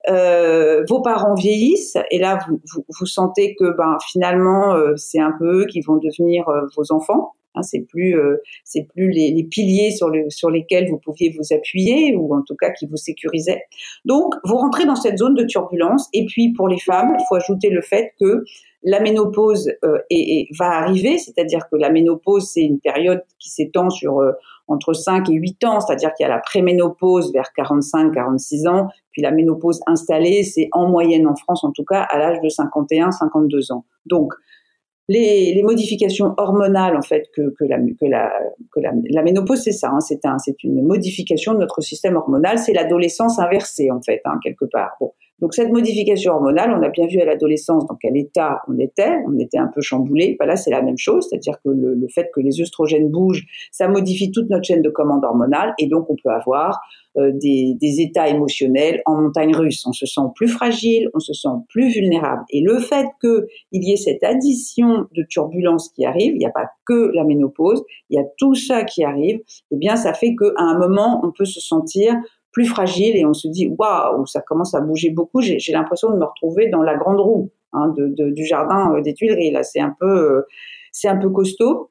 Euh, 0.08 0.84
vos 0.88 1.00
parents 1.00 1.34
vieillissent 1.34 1.98
et 2.10 2.18
là 2.18 2.40
vous, 2.48 2.60
vous, 2.72 2.84
vous 2.98 3.06
sentez 3.06 3.54
que 3.54 3.76
ben 3.76 3.98
finalement 4.10 4.74
euh, 4.74 4.96
c'est 4.96 5.20
un 5.20 5.32
peu 5.38 5.60
eux 5.62 5.66
qui 5.66 5.80
vont 5.82 5.96
devenir 5.96 6.48
euh, 6.48 6.62
vos 6.76 6.92
enfants. 6.92 7.34
Hein, 7.54 7.62
c'est 7.62 7.80
plus 7.80 8.18
euh, 8.18 8.38
c'est 8.64 8.88
plus 8.94 9.10
les, 9.10 9.30
les, 9.30 9.44
piliers 9.44 9.92
sur, 9.92 10.08
le, 10.08 10.28
sur 10.28 10.50
lesquels 10.50 10.88
vous 10.90 10.98
pouviez 10.98 11.34
vous 11.38 11.54
appuyer 11.54 12.16
ou 12.16 12.34
en 12.34 12.42
tout 12.42 12.56
cas 12.56 12.70
qui 12.70 12.86
vous 12.86 12.96
sécurisaient. 12.96 13.62
Donc 14.04 14.34
vous 14.44 14.56
rentrez 14.56 14.86
dans 14.86 14.96
cette 14.96 15.18
zone 15.18 15.34
de 15.34 15.44
turbulence 15.44 16.08
et 16.12 16.24
puis 16.26 16.52
pour 16.52 16.68
les 16.68 16.80
femmes 16.80 17.14
il 17.18 17.24
faut 17.28 17.36
ajouter 17.36 17.70
le 17.70 17.80
fait 17.80 18.12
que 18.20 18.44
la 18.84 19.00
ménopause 19.00 19.72
euh, 19.82 19.98
va 20.58 20.72
arriver, 20.72 21.16
c'est-à-dire 21.16 21.68
que 21.70 21.76
la 21.76 21.90
ménopause, 21.90 22.50
c'est 22.52 22.62
une 22.62 22.80
période 22.80 23.22
qui 23.38 23.48
s'étend 23.48 23.88
sur 23.88 24.20
euh, 24.20 24.32
entre 24.68 24.92
5 24.92 25.28
et 25.30 25.32
8 25.32 25.64
ans, 25.64 25.80
c'est-à-dire 25.80 26.12
qu'il 26.14 26.24
y 26.24 26.26
a 26.26 26.32
la 26.32 26.40
préménopause 26.40 27.32
vers 27.32 27.48
45-46 27.56 28.68
ans, 28.68 28.88
puis 29.10 29.22
la 29.22 29.30
ménopause 29.30 29.80
installée, 29.86 30.42
c'est 30.42 30.68
en 30.72 30.86
moyenne 30.88 31.26
en 31.26 31.34
France, 31.34 31.64
en 31.64 31.72
tout 31.72 31.84
cas, 31.84 32.02
à 32.02 32.18
l'âge 32.18 32.40
de 32.42 32.48
51-52 32.48 33.72
ans. 33.72 33.84
Donc, 34.04 34.34
les, 35.08 35.54
les, 35.54 35.62
modifications 35.62 36.34
hormonales 36.38 36.96
en 36.96 37.02
fait 37.02 37.28
que, 37.34 37.54
que, 37.58 37.64
la, 37.64 37.78
que, 37.78 38.06
la, 38.06 38.32
que 38.72 38.80
la, 38.80 38.92
la 39.10 39.22
ménopause 39.22 39.62
c'est 39.62 39.72
ça, 39.72 39.90
hein, 39.90 40.00
c'est 40.00 40.24
un, 40.24 40.36
une 40.62 40.82
modification 40.82 41.52
de 41.52 41.58
notre 41.58 41.80
système 41.82 42.16
hormonal, 42.16 42.58
c'est 42.58 42.72
l'adolescence 42.72 43.38
inversée 43.38 43.90
en 43.90 44.00
fait 44.00 44.20
hein, 44.24 44.38
quelque 44.42 44.64
part. 44.64 44.96
Donc 45.40 45.54
cette 45.54 45.70
modification 45.70 46.34
hormonale, 46.34 46.74
on 46.78 46.82
a 46.82 46.88
bien 46.88 47.06
vu 47.06 47.20
à 47.20 47.24
l'adolescence 47.24 47.86
dans 47.86 47.96
quel 47.96 48.16
état 48.16 48.60
on 48.68 48.78
était, 48.78 49.16
on 49.26 49.38
était 49.38 49.58
un 49.58 49.70
peu 49.74 49.80
chamboulé. 49.80 50.36
Ben 50.38 50.46
là 50.46 50.56
c'est 50.56 50.70
la 50.70 50.82
même 50.82 50.98
chose, 50.98 51.26
c'est-à-dire 51.28 51.54
que 51.64 51.70
le, 51.70 51.94
le, 51.94 52.08
fait 52.08 52.30
que 52.34 52.40
les 52.40 52.60
œstrogènes 52.60 53.10
bougent, 53.10 53.44
ça 53.72 53.88
modifie 53.88 54.30
toute 54.30 54.48
notre 54.48 54.64
chaîne 54.64 54.82
de 54.82 54.90
commande 54.90 55.24
hormonale 55.24 55.74
et 55.78 55.88
donc 55.88 56.08
on 56.08 56.16
peut 56.16 56.30
avoir 56.30 56.80
euh, 57.16 57.30
des, 57.32 57.76
des, 57.80 58.00
états 58.00 58.28
émotionnels 58.28 59.00
en 59.06 59.22
montagne 59.22 59.54
russe. 59.54 59.86
On 59.86 59.92
se 59.92 60.04
sent 60.04 60.20
plus 60.34 60.48
fragile, 60.48 61.08
on 61.14 61.20
se 61.20 61.32
sent 61.32 61.48
plus 61.68 61.88
vulnérable. 61.90 62.42
Et 62.50 62.60
le 62.60 62.80
fait 62.80 63.06
qu'il 63.20 63.44
y 63.84 63.92
ait 63.92 63.96
cette 63.96 64.24
addition 64.24 65.06
de 65.14 65.22
turbulences 65.28 65.90
qui 65.90 66.04
arrive, 66.04 66.32
il 66.34 66.38
n'y 66.38 66.46
a 66.46 66.50
pas 66.50 66.70
que 66.86 67.12
la 67.14 67.22
ménopause, 67.22 67.84
il 68.10 68.16
y 68.16 68.20
a 68.20 68.24
tout 68.36 68.56
ça 68.56 68.82
qui 68.82 69.04
arrive, 69.04 69.40
eh 69.70 69.76
bien 69.76 69.94
ça 69.94 70.12
fait 70.12 70.34
qu'à 70.34 70.50
un 70.58 70.76
moment, 70.76 71.20
on 71.22 71.30
peut 71.30 71.44
se 71.44 71.60
sentir 71.60 72.14
plus 72.54 72.66
fragile 72.66 73.16
et 73.16 73.26
on 73.26 73.34
se 73.34 73.48
dit 73.48 73.66
waouh, 73.66 74.24
ça 74.26 74.40
commence 74.40 74.74
à 74.74 74.80
bouger 74.80 75.10
beaucoup. 75.10 75.42
J'ai 75.42 75.72
l'impression 75.72 76.08
de 76.10 76.16
me 76.16 76.24
retrouver 76.24 76.68
dans 76.68 76.82
la 76.82 76.94
grande 76.94 77.20
roue 77.20 77.50
hein, 77.72 77.92
de, 77.96 78.30
du 78.30 78.46
jardin 78.46 78.94
euh, 78.94 79.02
des 79.02 79.12
Tuileries. 79.12 79.50
Là, 79.50 79.62
c'est 79.64 79.80
un 79.80 79.94
peu, 79.98 80.06
euh, 80.36 80.46
c'est 80.92 81.08
un 81.08 81.16
peu 81.16 81.28
costaud. 81.28 81.90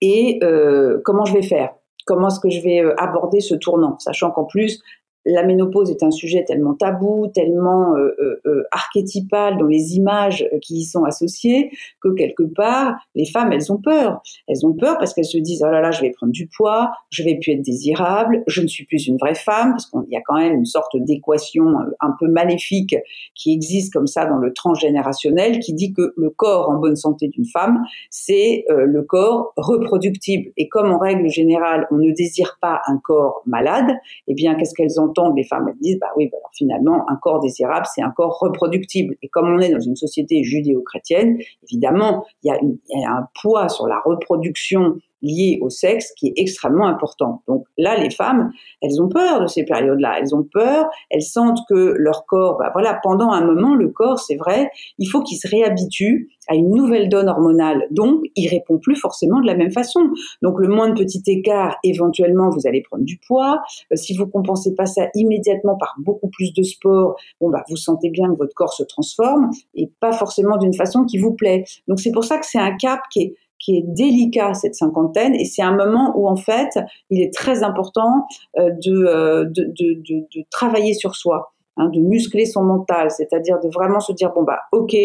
Et 0.00 0.40
euh, 0.42 1.00
comment 1.04 1.24
je 1.24 1.32
vais 1.32 1.42
faire? 1.42 1.70
Comment 2.06 2.28
est-ce 2.28 2.40
que 2.40 2.50
je 2.50 2.60
vais 2.60 2.82
aborder 2.98 3.40
ce 3.40 3.54
tournant, 3.54 3.98
sachant 3.98 4.30
qu'en 4.30 4.44
plus, 4.44 4.82
la 5.28 5.44
ménopause 5.44 5.90
est 5.90 6.02
un 6.02 6.10
sujet 6.10 6.44
tellement 6.44 6.74
tabou, 6.74 7.28
tellement 7.34 7.94
euh, 7.96 8.14
euh, 8.18 8.40
euh, 8.46 8.62
archétypal 8.72 9.58
dans 9.58 9.66
les 9.66 9.96
images 9.96 10.48
qui 10.62 10.78
y 10.78 10.84
sont 10.84 11.04
associées, 11.04 11.70
que 12.00 12.08
quelque 12.14 12.44
part, 12.44 12.96
les 13.14 13.26
femmes, 13.26 13.52
elles 13.52 13.70
ont 13.70 13.76
peur. 13.76 14.22
Elles 14.48 14.64
ont 14.64 14.72
peur 14.72 14.96
parce 14.98 15.12
qu'elles 15.12 15.26
se 15.26 15.36
disent, 15.36 15.62
oh 15.66 15.70
là 15.70 15.82
là, 15.82 15.90
je 15.90 16.00
vais 16.00 16.10
prendre 16.10 16.32
du 16.32 16.48
poids, 16.48 16.92
je 17.10 17.22
vais 17.22 17.38
plus 17.40 17.52
être 17.52 17.62
désirable, 17.62 18.42
je 18.46 18.62
ne 18.62 18.66
suis 18.66 18.86
plus 18.86 19.06
une 19.06 19.18
vraie 19.18 19.34
femme, 19.34 19.72
parce 19.72 19.86
qu'il 19.86 20.10
y 20.10 20.16
a 20.16 20.22
quand 20.26 20.36
même 20.36 20.54
une 20.54 20.64
sorte 20.64 20.96
d'équation 20.96 21.64
un 22.00 22.14
peu 22.18 22.28
maléfique 22.28 22.96
qui 23.34 23.52
existe 23.52 23.92
comme 23.92 24.06
ça 24.06 24.24
dans 24.24 24.38
le 24.38 24.54
transgénérationnel, 24.54 25.58
qui 25.58 25.74
dit 25.74 25.92
que 25.92 26.14
le 26.16 26.30
corps 26.30 26.70
en 26.70 26.78
bonne 26.78 26.96
santé 26.96 27.28
d'une 27.28 27.46
femme, 27.46 27.82
c'est 28.08 28.64
le 28.68 29.02
corps 29.02 29.52
reproductible. 29.56 30.52
Et 30.56 30.68
comme 30.68 30.90
en 30.90 30.98
règle 30.98 31.28
générale, 31.28 31.86
on 31.90 31.96
ne 31.96 32.12
désire 32.12 32.56
pas 32.62 32.80
un 32.86 32.98
corps 32.98 33.42
malade, 33.46 33.90
eh 34.26 34.34
bien, 34.34 34.54
qu'est-ce 34.54 34.74
qu'elles 34.74 34.98
les 35.34 35.44
femmes 35.44 35.68
elles 35.68 35.78
disent, 35.80 35.98
bah 36.00 36.08
oui, 36.16 36.28
bah 36.30 36.38
alors 36.38 36.50
finalement, 36.54 37.08
un 37.08 37.16
corps 37.16 37.40
désirable, 37.40 37.86
c'est 37.94 38.02
un 38.02 38.10
corps 38.10 38.38
reproductible. 38.38 39.16
Et 39.22 39.28
comme 39.28 39.48
on 39.48 39.58
est 39.60 39.70
dans 39.70 39.80
une 39.80 39.96
société 39.96 40.42
judéo-chrétienne, 40.42 41.38
évidemment, 41.64 42.24
il 42.42 42.52
y 42.52 43.04
a 43.04 43.10
un 43.10 43.28
poids 43.40 43.68
sur 43.68 43.86
la 43.86 44.00
reproduction 44.04 44.96
lié 45.22 45.58
au 45.62 45.70
sexe 45.70 46.12
qui 46.16 46.28
est 46.28 46.34
extrêmement 46.36 46.86
important. 46.86 47.42
Donc 47.48 47.64
là, 47.76 47.96
les 47.96 48.10
femmes, 48.10 48.50
elles 48.82 49.00
ont 49.02 49.08
peur 49.08 49.40
de 49.40 49.46
ces 49.46 49.64
périodes-là. 49.64 50.18
Elles 50.20 50.34
ont 50.34 50.44
peur, 50.44 50.86
elles 51.10 51.22
sentent 51.22 51.60
que 51.68 51.94
leur 51.96 52.24
corps, 52.26 52.56
bah 52.58 52.70
voilà, 52.72 52.98
pendant 53.02 53.30
un 53.30 53.44
moment, 53.44 53.74
le 53.74 53.88
corps, 53.88 54.18
c'est 54.18 54.36
vrai, 54.36 54.70
il 54.98 55.06
faut 55.06 55.22
qu'il 55.22 55.38
se 55.38 55.48
réhabitue 55.48 56.28
à 56.48 56.54
une 56.54 56.70
nouvelle 56.70 57.08
donne 57.08 57.28
hormonale. 57.28 57.86
Donc, 57.90 58.22
il 58.34 58.48
répond 58.48 58.78
plus 58.78 58.96
forcément 58.96 59.40
de 59.40 59.46
la 59.46 59.54
même 59.54 59.70
façon. 59.70 60.00
Donc, 60.42 60.58
le 60.58 60.68
moins 60.68 60.88
de 60.88 60.94
petit 60.94 61.22
écart, 61.26 61.76
éventuellement, 61.84 62.48
vous 62.50 62.66
allez 62.66 62.82
prendre 62.82 63.04
du 63.04 63.18
poids. 63.26 63.60
Euh, 63.92 63.96
si 63.96 64.16
vous 64.16 64.26
compensez 64.26 64.74
pas 64.74 64.86
ça 64.86 65.08
immédiatement 65.14 65.76
par 65.76 65.94
beaucoup 65.98 66.28
plus 66.28 66.52
de 66.54 66.62
sport, 66.62 67.16
bon 67.40 67.50
bah, 67.50 67.64
vous 67.68 67.76
sentez 67.76 68.10
bien 68.10 68.32
que 68.32 68.38
votre 68.38 68.54
corps 68.54 68.72
se 68.72 68.82
transforme 68.82 69.50
et 69.74 69.90
pas 70.00 70.12
forcément 70.12 70.56
d'une 70.56 70.74
façon 70.74 71.04
qui 71.04 71.18
vous 71.18 71.34
plaît. 71.34 71.64
Donc, 71.86 72.00
c'est 72.00 72.12
pour 72.12 72.24
ça 72.24 72.38
que 72.38 72.46
c'est 72.46 72.58
un 72.58 72.74
cap 72.76 73.00
qui 73.12 73.20
est 73.20 73.34
qui 73.58 73.76
est 73.76 73.84
délicat 73.86 74.54
cette 74.54 74.74
cinquantaine 74.74 75.34
et 75.34 75.44
c'est 75.44 75.62
un 75.62 75.76
moment 75.76 76.12
où 76.16 76.28
en 76.28 76.36
fait 76.36 76.78
il 77.10 77.20
est 77.20 77.32
très 77.32 77.62
important 77.62 78.26
euh, 78.58 78.70
euh, 78.86 79.44
de, 79.44 79.64
de, 79.64 79.94
de, 79.94 80.26
de, 80.34 80.44
travailler 80.50 80.94
sur 80.94 81.14
soi. 81.14 81.52
Hein, 81.80 81.90
de 81.94 82.00
muscler 82.00 82.44
son 82.44 82.64
mental, 82.64 83.08
c'est-à-dire 83.08 83.60
de 83.60 83.68
vraiment 83.68 84.00
se 84.00 84.10
dire 84.10 84.32
bon 84.34 84.42
bah 84.42 84.58
ok, 84.72 84.96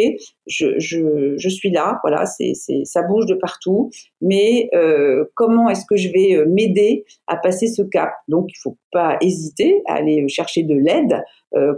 je, 0.47 0.79
je, 0.79 1.35
je 1.37 1.49
suis 1.49 1.69
là, 1.69 1.99
voilà, 2.01 2.25
c'est, 2.25 2.53
c'est 2.55 2.81
ça 2.83 3.03
bouge 3.03 3.27
de 3.27 3.35
partout, 3.35 3.91
mais 4.21 4.69
euh, 4.73 5.25
comment 5.35 5.69
est-ce 5.69 5.85
que 5.87 5.95
je 5.95 6.09
vais 6.09 6.43
m'aider 6.47 7.05
à 7.27 7.37
passer 7.37 7.67
ce 7.67 7.83
cap? 7.83 8.09
Donc 8.27 8.47
il 8.49 8.57
faut 8.59 8.75
pas 8.91 9.17
hésiter 9.21 9.83
à 9.87 9.97
aller 9.97 10.27
chercher 10.27 10.63
de 10.63 10.73
l'aide 10.73 11.13
euh, 11.13 11.21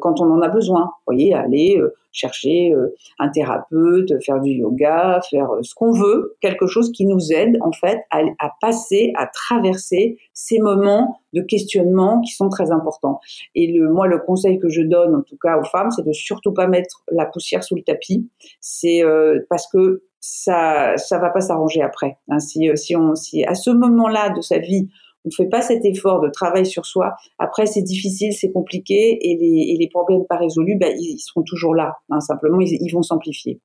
quand 0.02 0.22
on 0.22 0.32
en 0.32 0.42
a 0.42 0.50
besoin. 0.50 0.84
Vous 0.84 1.14
voyez, 1.14 1.34
aller 1.34 1.78
euh, 1.78 1.94
chercher 2.12 2.72
euh, 2.72 2.96
un 3.20 3.30
thérapeute, 3.30 4.14
faire 4.24 4.40
du 4.40 4.52
yoga, 4.52 5.20
faire 5.30 5.50
ce 5.62 5.76
qu'on 5.76 5.92
veut, 5.92 6.38
quelque 6.42 6.66
chose 6.68 6.92
qui 6.92 7.06
nous 7.06 7.32
aide 7.32 7.58
en 7.62 7.72
fait 7.72 8.02
à, 8.12 8.24
passer, 8.62 9.12
à 9.18 9.28
traverser 9.28 10.18
ces 10.34 10.60
moments 10.60 11.20
de 11.34 11.42
questionnement 11.42 12.22
qui 12.22 12.32
sont 12.32 12.50
très 12.50 12.72
importants. 12.72 13.20
Et 13.54 13.78
moi, 13.80 14.08
le 14.08 14.20
conseil 14.20 14.60
que 14.60 14.70
je 14.70 14.82
donne 14.82 15.16
en 15.16 15.22
tout 15.22 15.38
cas 15.42 15.58
aux 15.58 15.66
femmes, 15.66 15.92
c'est 15.92 16.06
de 16.06 16.14
surtout 16.14 16.54
pas 16.54 16.68
mettre 16.68 17.04
la 17.12 17.26
poussière 17.26 17.64
sous 17.64 17.76
le 17.76 17.84
tapis. 17.84 18.30
C'est 18.62 19.04
parce 19.50 19.68
que 19.68 20.04
ça, 20.22 20.96
ça 20.98 21.20
va 21.20 21.30
pas 21.30 21.42
s'arranger 21.42 21.82
après. 21.82 22.18
Hein, 22.30 22.40
si, 22.40 22.70
si 22.76 22.96
on, 22.96 23.16
si 23.16 23.44
à 23.44 23.56
ce 23.56 23.70
moment-là 23.72 24.30
de 24.30 24.42
sa 24.42 24.58
vie 24.58 24.88
on 25.26 25.30
ne 25.30 25.34
fait 25.34 25.50
pas 25.50 25.62
cet 25.62 25.84
effort 25.86 26.22
de 26.22 26.30
travail 26.30 26.66
sur 26.66 26.86
soi, 26.86 27.16
après 27.40 27.66
c'est 27.66 27.82
difficile, 27.82 28.32
c'est 28.34 28.52
compliqué 28.52 29.18
et 29.22 29.36
les, 29.80 29.90
problèmes 29.90 30.26
pas 30.28 30.38
résolus, 30.38 30.78
ben, 30.78 30.94
ils, 30.98 31.20
seront 31.20 31.44
toujours 31.44 31.74
là. 31.76 31.98
Hein, 32.10 32.20
simplement, 32.20 32.60
ils, 32.60 32.92
vont 32.94 33.02
s'amplifier. 33.02 33.60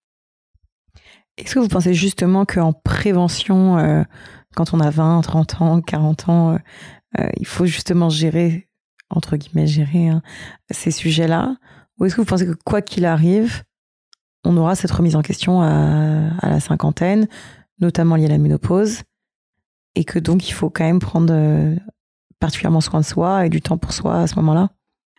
Est-ce 1.36 1.54
que 1.54 1.58
vous 1.58 1.68
pensez 1.68 1.92
justement 1.92 2.44
qu'en 2.44 2.72
prévention, 2.72 3.78
euh, 3.78 4.02
quand 4.54 4.72
on 4.74 4.80
a 4.80 4.90
20, 4.90 5.20
30 5.22 5.60
ans, 5.60 5.80
40 5.80 6.28
ans, 6.28 6.52
euh, 6.52 6.58
euh, 7.18 7.28
il 7.38 7.46
faut 7.46 7.66
justement 7.66 8.08
gérer, 8.08 8.68
entre 9.10 9.36
guillemets, 9.36 9.66
gérer 9.66 10.08
hein, 10.08 10.22
ces 10.70 10.90
sujets-là? 10.90 11.56
Ou 11.98 12.06
est-ce 12.06 12.14
que 12.14 12.20
vous 12.20 12.26
pensez 12.26 12.46
que 12.46 12.56
quoi 12.64 12.80
qu'il 12.80 13.04
arrive, 13.04 13.64
on 14.44 14.56
aura 14.56 14.74
cette 14.74 14.90
remise 14.90 15.16
en 15.16 15.22
question 15.22 15.60
à 15.60 16.48
la 16.48 16.60
cinquantaine, 16.60 17.28
notamment 17.78 18.16
liée 18.16 18.24
à 18.24 18.28
la 18.28 18.38
ménopause? 18.38 19.02
Et 19.94 20.04
que 20.04 20.18
donc 20.18 20.48
il 20.48 20.52
faut 20.52 20.70
quand 20.70 20.84
même 20.84 21.00
prendre 21.00 21.32
euh, 21.32 21.74
particulièrement 22.38 22.80
soin 22.80 23.00
de 23.00 23.04
soi 23.04 23.46
et 23.46 23.48
du 23.48 23.60
temps 23.60 23.78
pour 23.78 23.92
soi 23.92 24.20
à 24.20 24.26
ce 24.26 24.36
moment-là 24.36 24.70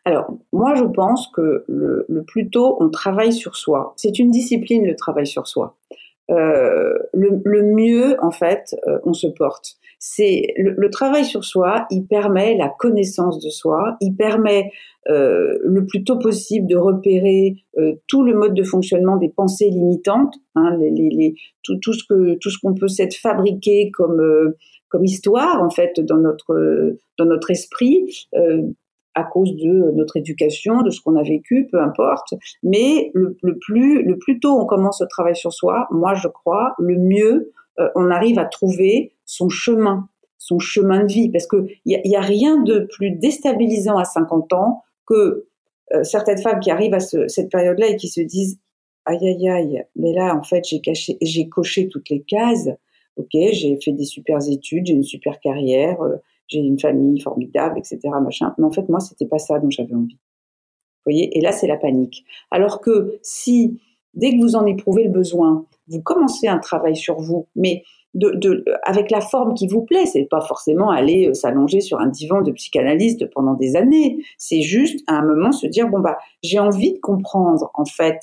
alors, 0.04 0.34
moi, 0.52 0.74
je 0.76 0.84
pense 0.84 1.28
que 1.28 1.64
le, 1.68 2.24
plus 2.26 2.50
tôt 2.50 2.78
on 2.80 2.90
travaille 2.90 3.34
sur 3.34 3.56
soi, 3.56 3.94
c'est 3.98 4.18
une 4.18 4.32
discipline 4.32 4.86
le 4.86 4.96
travail 4.96 5.28
sur 5.28 5.48
soi. 5.48 5.78
Euh, 6.32 6.94
le, 7.14 7.42
le, 7.44 7.64
mieux, 7.64 8.18
en 8.24 8.32
fait, 8.32 8.76
euh, 8.88 9.00
on 9.04 9.14
se 9.14 9.28
porte. 9.28 9.76
C'est 10.00 10.54
le, 10.58 10.74
le, 10.78 10.90
travail 10.90 11.26
sur 11.26 11.44
soi, 11.44 11.86
il 11.92 12.08
permet 12.08 12.56
la 12.56 12.70
connaissance 12.70 13.44
de 13.44 13.50
soi, 13.50 13.98
il 14.00 14.16
permet 14.16 14.72
euh, 15.10 15.58
le 15.64 15.86
plus 15.88 16.04
tôt 16.04 16.20
possible 16.20 16.68
de 16.68 16.78
repérer 16.78 17.56
euh, 17.80 17.96
tout 18.08 18.24
le 18.24 18.36
mode 18.36 18.54
de 18.54 18.62
fonctionnement 18.62 19.18
des 19.18 19.30
pensées 19.30 19.70
limitantes, 19.70 20.36
hein, 20.54 20.78
les, 20.80 20.92
les, 20.92 21.10
les, 21.10 21.36
tout, 21.64 21.78
tout, 21.82 21.94
ce 21.94 22.04
que 22.08 22.36
tout 22.36 22.52
ce 22.52 22.60
qu'on 22.62 22.76
peut 22.76 22.88
s'être 22.88 23.16
fabriqué 23.16 23.90
comme 23.92 24.20
euh, 24.20 24.58
comme 24.90 25.04
histoire 25.04 25.64
en 25.64 25.72
fait 25.72 26.00
dans 26.02 26.18
notre 26.18 26.96
dans 27.18 27.26
notre 27.26 27.50
esprit 27.50 28.28
à 29.14 29.24
cause 29.24 29.56
de 29.56 29.92
notre 29.96 30.18
éducation, 30.18 30.84
de 30.84 30.90
ce 30.90 31.02
qu'on 31.02 31.16
a 31.16 31.24
vécu, 31.24 31.68
peu 31.72 31.82
importe. 31.82 32.34
Mais 32.62 33.12
le, 33.14 33.36
le, 33.42 33.58
plus 33.58 34.04
le 34.04 34.18
plus 34.20 34.40
tôt 34.40 34.60
on 34.60 34.66
commence 34.66 35.02
le 35.02 35.08
travail 35.08 35.36
sur 35.36 35.52
soi, 35.52 35.88
moi 35.90 36.14
je 36.14 36.28
crois, 36.28 36.76
le 36.78 36.98
mieux 36.98 37.52
on 37.96 38.12
arrive 38.12 38.38
à 38.38 38.46
trouver 38.46 39.14
son 39.26 39.50
chemin 39.50 40.08
son 40.38 40.58
chemin 40.58 41.04
de 41.06 41.14
vie, 41.14 41.30
parce 41.30 41.46
que 41.46 41.68
il 41.86 42.02
y, 42.04 42.10
y 42.10 42.16
a, 42.16 42.22
rien 42.22 42.62
de 42.62 42.88
plus 42.96 43.12
déstabilisant 43.12 43.98
à 43.98 44.06
50 44.06 44.54
ans 44.54 44.82
que 45.12 45.48
euh, 45.94 46.04
certaines 46.04 46.42
femmes 46.42 46.60
qui 46.60 46.72
arrivent 46.72 46.94
à 46.94 47.00
cette 47.00 47.52
période-là 47.52 47.88
et 47.90 47.96
qui 47.98 48.08
se 48.08 48.22
disent 48.22 48.60
aïe 49.06 49.28
aïe 49.28 49.50
aïe, 49.50 49.84
mais 49.96 50.14
là 50.14 50.36
en 50.36 50.44
fait 50.44 50.64
j'ai 50.64 50.82
j'ai 51.22 51.50
coché 51.50 51.88
toutes 51.90 52.10
les 52.10 52.22
cases. 52.22 52.70
Ok, 53.18 53.32
j'ai 53.34 53.78
fait 53.84 53.92
des 53.92 54.06
super 54.06 54.38
études, 54.50 54.86
j'ai 54.86 54.94
une 54.94 55.04
super 55.04 55.40
carrière, 55.42 56.02
euh, 56.02 56.16
j'ai 56.48 56.60
une 56.60 56.80
famille 56.80 57.20
formidable, 57.20 57.78
etc. 57.78 58.00
Machin. 58.22 58.54
Mais 58.58 58.64
en 58.64 58.72
fait 58.72 58.88
moi 58.88 59.00
c'était 59.00 59.26
pas 59.26 59.40
ça 59.40 59.60
dont 59.60 59.70
j'avais 59.70 59.94
envie. 59.94 60.16
Vous 60.16 61.12
voyez, 61.12 61.38
et 61.38 61.42
là 61.42 61.52
c'est 61.52 61.68
la 61.68 61.78
panique. 61.78 62.24
Alors 62.52 62.80
que 62.80 63.20
si 63.22 63.82
dès 64.14 64.32
que 64.32 64.42
vous 64.42 64.56
en 64.56 64.66
éprouvez 64.66 65.04
le 65.04 65.10
besoin, 65.10 65.66
vous 65.88 66.02
commencez 66.02 66.48
un 66.48 66.60
travail 66.60 66.96
sur 66.96 67.20
vous, 67.20 67.48
mais 67.56 67.84
de, 68.14 68.32
de, 68.32 68.66
avec 68.84 69.12
la 69.12 69.22
forme 69.22 69.54
qui 69.54 69.68
vous 69.68 69.84
plaît. 69.84 70.06
C'est 70.06 70.26
pas 70.26 70.42
forcément 70.42 70.90
aller 70.90 71.28
euh, 71.28 71.34
s'allonger 71.34 71.82
sur 71.82 72.00
un 72.00 72.08
divan 72.08 72.42
de 72.42 72.52
psychanalyste 72.52 73.30
pendant 73.32 73.54
des 73.54 73.76
années. 73.76 74.18
C'est 74.38 74.62
juste 74.62 75.00
à 75.08 75.14
un 75.14 75.26
moment 75.26 75.52
se 75.52 75.68
dire 75.68 75.88
bon 75.88 76.00
bah 76.00 76.18
j'ai 76.44 76.60
envie 76.60 76.94
de 76.94 77.00
comprendre 77.00 77.72
en 77.74 77.86
fait 77.86 78.20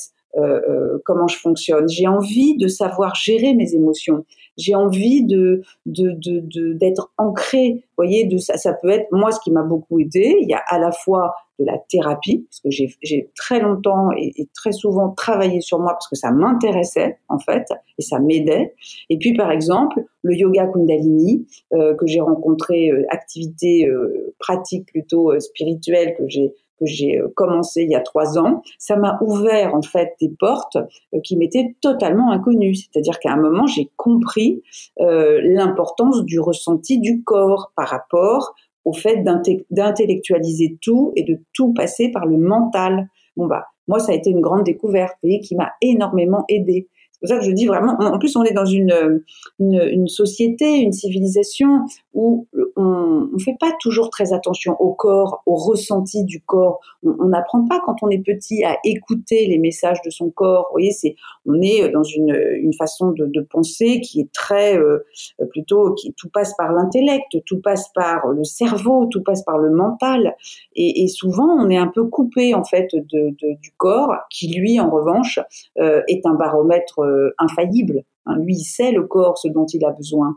comment 1.05 1.27
je 1.27 1.39
fonctionne. 1.39 1.89
J'ai 1.89 2.07
envie 2.07 2.57
de 2.57 2.69
savoir 2.69 3.15
gérer 3.15 3.55
mes 3.55 3.75
émotions. 3.75 4.25
J'ai 4.57 4.75
envie 4.75 5.25
de 5.25 5.63
d'être 5.87 7.13
de, 7.19 7.81
voyez, 7.97 8.25
de 8.25 8.39
ça, 8.39 8.73
peut 8.75 8.91
être 8.91 9.07
moi 9.13 9.31
ce 9.33 9.41
qui 9.41 9.51
m'a 9.51 9.63
beaucoup 9.63 10.01
aidé. 10.01 10.37
Il 10.41 10.49
y 10.49 10.55
a 10.55 10.63
à 10.69 10.79
la 10.79 10.93
fois 10.93 11.35
de 11.59 11.65
la 11.65 11.79
thérapie, 11.89 12.47
parce 12.49 12.61
que 12.61 12.87
j'ai 13.03 13.31
très 13.35 13.61
longtemps 13.61 14.11
et, 14.17 14.49
très 14.55 14.73
souvent 14.73 15.11
travaillé 15.11 15.61
sur 15.61 15.79
moi 15.81 15.93
parce 15.93 16.09
que 16.09 16.17
ça 16.17 16.31
m'intéressait 16.31 17.19
en 17.29 17.39
fait 17.39 17.67
et 17.99 18.03
ça 18.03 18.21
m'aidait. 18.21 18.75
Et 19.11 19.19
puis 19.19 19.35
par 19.35 19.51
exemple 19.51 20.05
le 20.23 20.35
yoga 20.35 20.67
Kundalini 20.67 21.47
euh, 21.73 21.95
que 21.95 22.07
j'ai 22.07 22.21
rencontré, 22.21 22.91
euh, 22.91 23.05
activité 23.11 23.87
euh, 23.87 24.35
pratique 24.39 24.87
plutôt 24.87 25.33
euh, 25.33 25.41
spirituelle 25.41 26.15
que 26.17 26.29
j'ai 26.29 26.53
que 26.79 26.87
j'ai 26.87 27.21
commencé 27.35 27.83
il 27.83 27.91
y 27.91 27.95
a 27.95 28.01
trois 28.01 28.39
ans, 28.39 28.63
ça 28.79 28.97
m'a 28.97 29.19
ouvert 29.23 29.75
en 29.75 29.83
fait 29.83 30.15
des 30.21 30.31
portes 30.31 30.79
qui 31.25 31.37
m'étaient 31.37 31.77
totalement 31.81 32.31
inconnues. 32.31 32.75
C'est-à-dire 32.75 33.19
qu'à 33.19 33.33
un 33.33 33.37
moment, 33.37 33.67
j'ai 33.67 33.91
compris 33.97 34.63
euh, 35.01 35.41
l'importance 35.43 36.25
du 36.25 36.41
ressenti 36.41 36.99
du 36.99 37.23
corps 37.23 37.73
par 37.77 37.89
rapport 37.89 38.55
au 38.85 38.93
fait 38.93 39.23
d'intellectualiser 39.71 40.79
tout 40.81 41.13
et 41.17 41.25
de 41.25 41.41
tout 41.53 41.73
passer 41.75 42.11
par 42.11 42.27
le 42.27 42.39
mental. 42.39 43.09
Bon 43.37 43.47
bah, 43.47 43.67
moi, 43.89 43.99
ça 43.99 44.13
a 44.13 44.15
été 44.15 44.31
une 44.31 44.43
grande 44.43 44.65
découverte, 44.65 45.17
et 45.23 45.41
qui 45.41 45.57
m'a 45.57 45.73
énormément 45.81 46.45
aidé. 46.49 46.89
C'est 47.21 47.35
pour 47.35 47.37
ça 47.37 47.39
que 47.41 47.51
je 47.51 47.55
dis 47.55 47.67
vraiment, 47.67 47.97
en 47.99 48.19
plus 48.19 48.37
on 48.37 48.45
est 48.45 48.53
dans 48.53 48.65
une, 48.65 49.23
une, 49.59 50.07
société, 50.07 50.79
une 50.79 50.93
civilisation 50.93 51.81
où 52.15 52.47
on 52.77 53.29
ne 53.33 53.39
fait 53.39 53.57
pas 53.59 53.73
toujours 53.81 54.11
très 54.11 54.33
attention 54.33 54.77
au 54.81 54.93
corps, 54.93 55.43
au 55.47 55.57
ressenti 55.57 56.25
du 56.25 56.41
corps. 56.41 56.81
On 57.03 57.29
n'apprend 57.29 57.67
pas 57.67 57.81
quand 57.85 57.97
on 58.03 58.09
est 58.11 58.23
petit 58.25 58.63
à 58.63 58.77
écouter 58.85 59.47
les 59.47 59.59
messages 59.59 60.01
de 60.05 60.11
son 60.11 60.31
corps. 60.31 60.67
Vous 60.71 60.75
voyez, 60.75 60.93
c'est 60.93 61.17
on 61.47 61.61
est 61.61 61.89
dans 61.91 62.05
une, 62.05 62.73
façon 62.79 63.11
de, 63.11 63.41
penser 63.51 64.01
qui 64.01 64.21
est 64.21 64.33
très 64.33 64.77
euh, 64.77 65.05
plutôt 65.51 65.95
qui 65.95 66.13
tout 66.13 66.29
passe 66.29 66.55
par 66.57 66.73
l'intellect, 66.73 67.39
tout 67.47 67.61
passe 67.61 67.89
par 67.95 68.29
le 68.29 68.45
cerveau, 68.45 69.07
tout 69.07 69.23
passe 69.23 69.43
par 69.43 69.59
le 69.59 69.71
mental. 69.71 70.37
Et, 70.77 71.09
souvent 71.09 71.49
on 71.49 71.71
est 71.71 71.79
un 71.79 71.89
peu 71.89 72.05
coupé 72.05 72.55
en 72.55 72.65
fait 72.65 72.95
du 72.95 73.73
corps, 73.77 74.15
qui 74.31 74.49
lui 74.53 74.79
en 74.79 74.91
revanche 74.91 75.41
euh, 75.79 76.03
est 76.09 76.27
un 76.27 76.35
baromètre 76.35 77.01
euh, 77.09 77.35
infaillible. 77.39 78.03
Hein. 78.27 78.37
lui, 78.41 78.55
il 78.55 78.65
sait 78.65 78.93
le 78.93 79.05
corps, 79.07 79.39
ce 79.39 79.49
dont 79.49 79.67
il 79.67 79.85
a 79.85 79.91
besoin. 79.91 80.37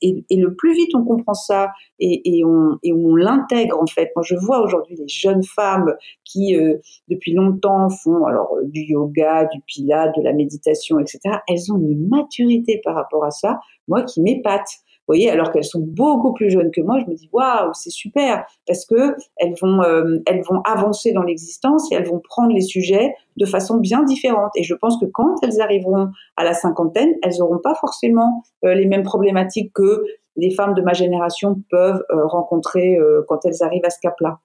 Et, 0.00 0.24
le 0.30 0.54
plus 0.54 0.74
vite 0.74 0.94
on 0.94 1.04
comprend 1.04 1.34
ça 1.34 1.72
et, 1.98 2.42
on, 2.44 2.78
l'intègre 3.16 3.78
en 3.80 3.86
fait. 3.86 4.10
Moi, 4.16 4.22
je 4.24 4.34
vois 4.36 4.62
aujourd'hui 4.62 4.96
les 4.96 5.08
jeunes 5.08 5.42
femmes 5.42 5.94
qui, 6.24 6.56
euh, 6.56 6.78
depuis 7.08 7.34
longtemps, 7.34 7.88
font 7.90 8.24
alors 8.24 8.54
euh, 8.56 8.64
du 8.64 8.82
yoga, 8.82 9.46
du 9.46 9.60
pilates, 9.66 10.16
de 10.16 10.22
la 10.22 10.32
méditation, 10.32 10.98
etc. 10.98 11.20
Elles 11.48 11.72
ont 11.72 11.78
une 11.78 12.08
maturité 12.08 12.80
par 12.84 12.94
rapport 12.94 13.24
à 13.24 13.30
ça, 13.30 13.60
moi, 13.88 14.02
qui 14.02 14.20
m'épate 14.22 14.68
voyez, 15.08 15.30
alors 15.30 15.50
qu'elles 15.50 15.64
sont 15.64 15.84
beaucoup 15.84 16.32
plus 16.32 16.50
jeunes 16.50 16.70
que 16.70 16.80
moi, 16.80 16.98
je 17.00 17.10
me 17.10 17.14
dis 17.14 17.28
waouh, 17.32 17.72
c'est 17.74 17.90
super 17.90 18.46
parce 18.66 18.86
que 18.86 19.16
elles 19.36 19.54
vont 19.60 19.82
euh, 19.82 20.18
elles 20.26 20.42
vont 20.42 20.60
avancer 20.64 21.12
dans 21.12 21.22
l'existence 21.22 21.90
et 21.90 21.96
elles 21.96 22.06
vont 22.06 22.20
prendre 22.20 22.52
les 22.52 22.60
sujets 22.60 23.14
de 23.36 23.46
façon 23.46 23.78
bien 23.78 24.02
différente. 24.04 24.52
Et 24.54 24.62
je 24.62 24.74
pense 24.74 24.98
que 25.00 25.06
quand 25.06 25.34
elles 25.42 25.60
arriveront 25.60 26.10
à 26.36 26.44
la 26.44 26.54
cinquantaine, 26.54 27.12
elles 27.22 27.38
n'auront 27.38 27.58
pas 27.58 27.74
forcément 27.74 28.42
euh, 28.64 28.74
les 28.74 28.86
mêmes 28.86 29.02
problématiques 29.02 29.72
que 29.74 30.04
les 30.36 30.50
femmes 30.50 30.74
de 30.74 30.82
ma 30.82 30.92
génération 30.92 31.62
peuvent 31.70 32.02
euh, 32.10 32.26
rencontrer 32.26 32.96
quand 33.28 33.44
elles 33.44 33.62
arrivent 33.62 33.84
à 33.84 33.90
ce 33.90 33.98
cap-là. 34.00 34.38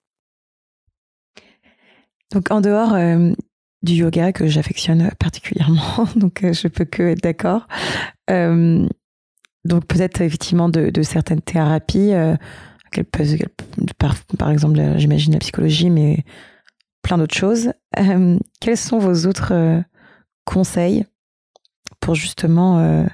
Donc 2.34 2.52
en 2.52 2.60
dehors 2.60 2.94
du 3.84 3.94
yoga 3.94 4.34
que 4.34 4.48
j'affectionne 4.48 5.12
particulièrement, 5.18 6.06
donc 6.16 6.42
je 6.42 6.68
peux 6.68 6.84
que 6.84 7.04
être 7.04 7.22
d'accord. 7.22 7.68
Donc 9.68 9.86
peut-être 9.86 10.22
effectivement 10.22 10.70
de, 10.70 11.02
certaines 11.02 11.42
thérapies, 11.42 12.14
euh, 12.14 12.36
par, 14.38 14.50
exemple, 14.50 14.80
j'imagine 14.96 15.34
la 15.34 15.40
psychologie, 15.40 15.90
mais 15.90 16.24
plein 17.02 17.18
d'autres 17.18 17.36
choses. 17.36 17.74
Euh, 18.00 18.40
quels 18.62 18.78
sont 18.78 18.98
vos 18.98 19.28
autres 19.28 19.54
euh, 19.54 19.82
conseils 20.46 21.06
pour 22.00 22.16
justement 22.16 23.06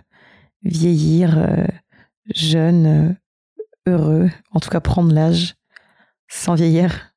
vieillir 0.61 1.65
jeune, 2.35 3.15
heureux, 3.87 4.29
en 4.51 4.59
tout 4.59 4.69
cas 4.69 4.79
prendre 4.79 5.11
l'âge 5.13 5.55
sans 6.27 6.53
vieillir, 6.53 7.13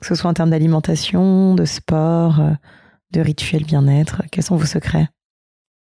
que 0.00 0.06
ce 0.06 0.14
soit 0.14 0.30
en 0.30 0.34
termes 0.34 0.50
d'alimentation, 0.50 1.54
de 1.54 1.64
sport, 1.64 2.40
de 3.12 3.20
rituels 3.20 3.64
bien-être 3.64 4.22
Quels 4.32 4.42
sont 4.42 4.56
vos 4.56 4.64
secrets? 4.64 5.08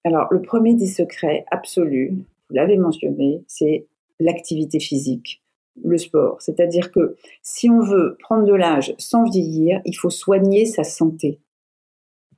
Alors, 0.03 0.27
le 0.31 0.41
premier 0.41 0.75
des 0.75 0.87
secrets 0.87 1.45
absolus, 1.51 2.13
vous 2.51 2.57
l'avez 2.57 2.77
mentionné, 2.77 3.43
c'est 3.47 3.87
l'activité 4.19 4.81
physique, 4.81 5.41
le 5.81 5.97
sport. 5.97 6.41
C'est-à-dire 6.41 6.91
que 6.91 7.15
si 7.41 7.69
on 7.69 7.79
veut 7.79 8.17
prendre 8.19 8.43
de 8.43 8.53
l'âge 8.53 8.93
sans 8.97 9.23
vieillir, 9.23 9.79
il 9.85 9.93
faut 9.93 10.09
soigner 10.09 10.65
sa 10.65 10.83
santé. 10.83 11.39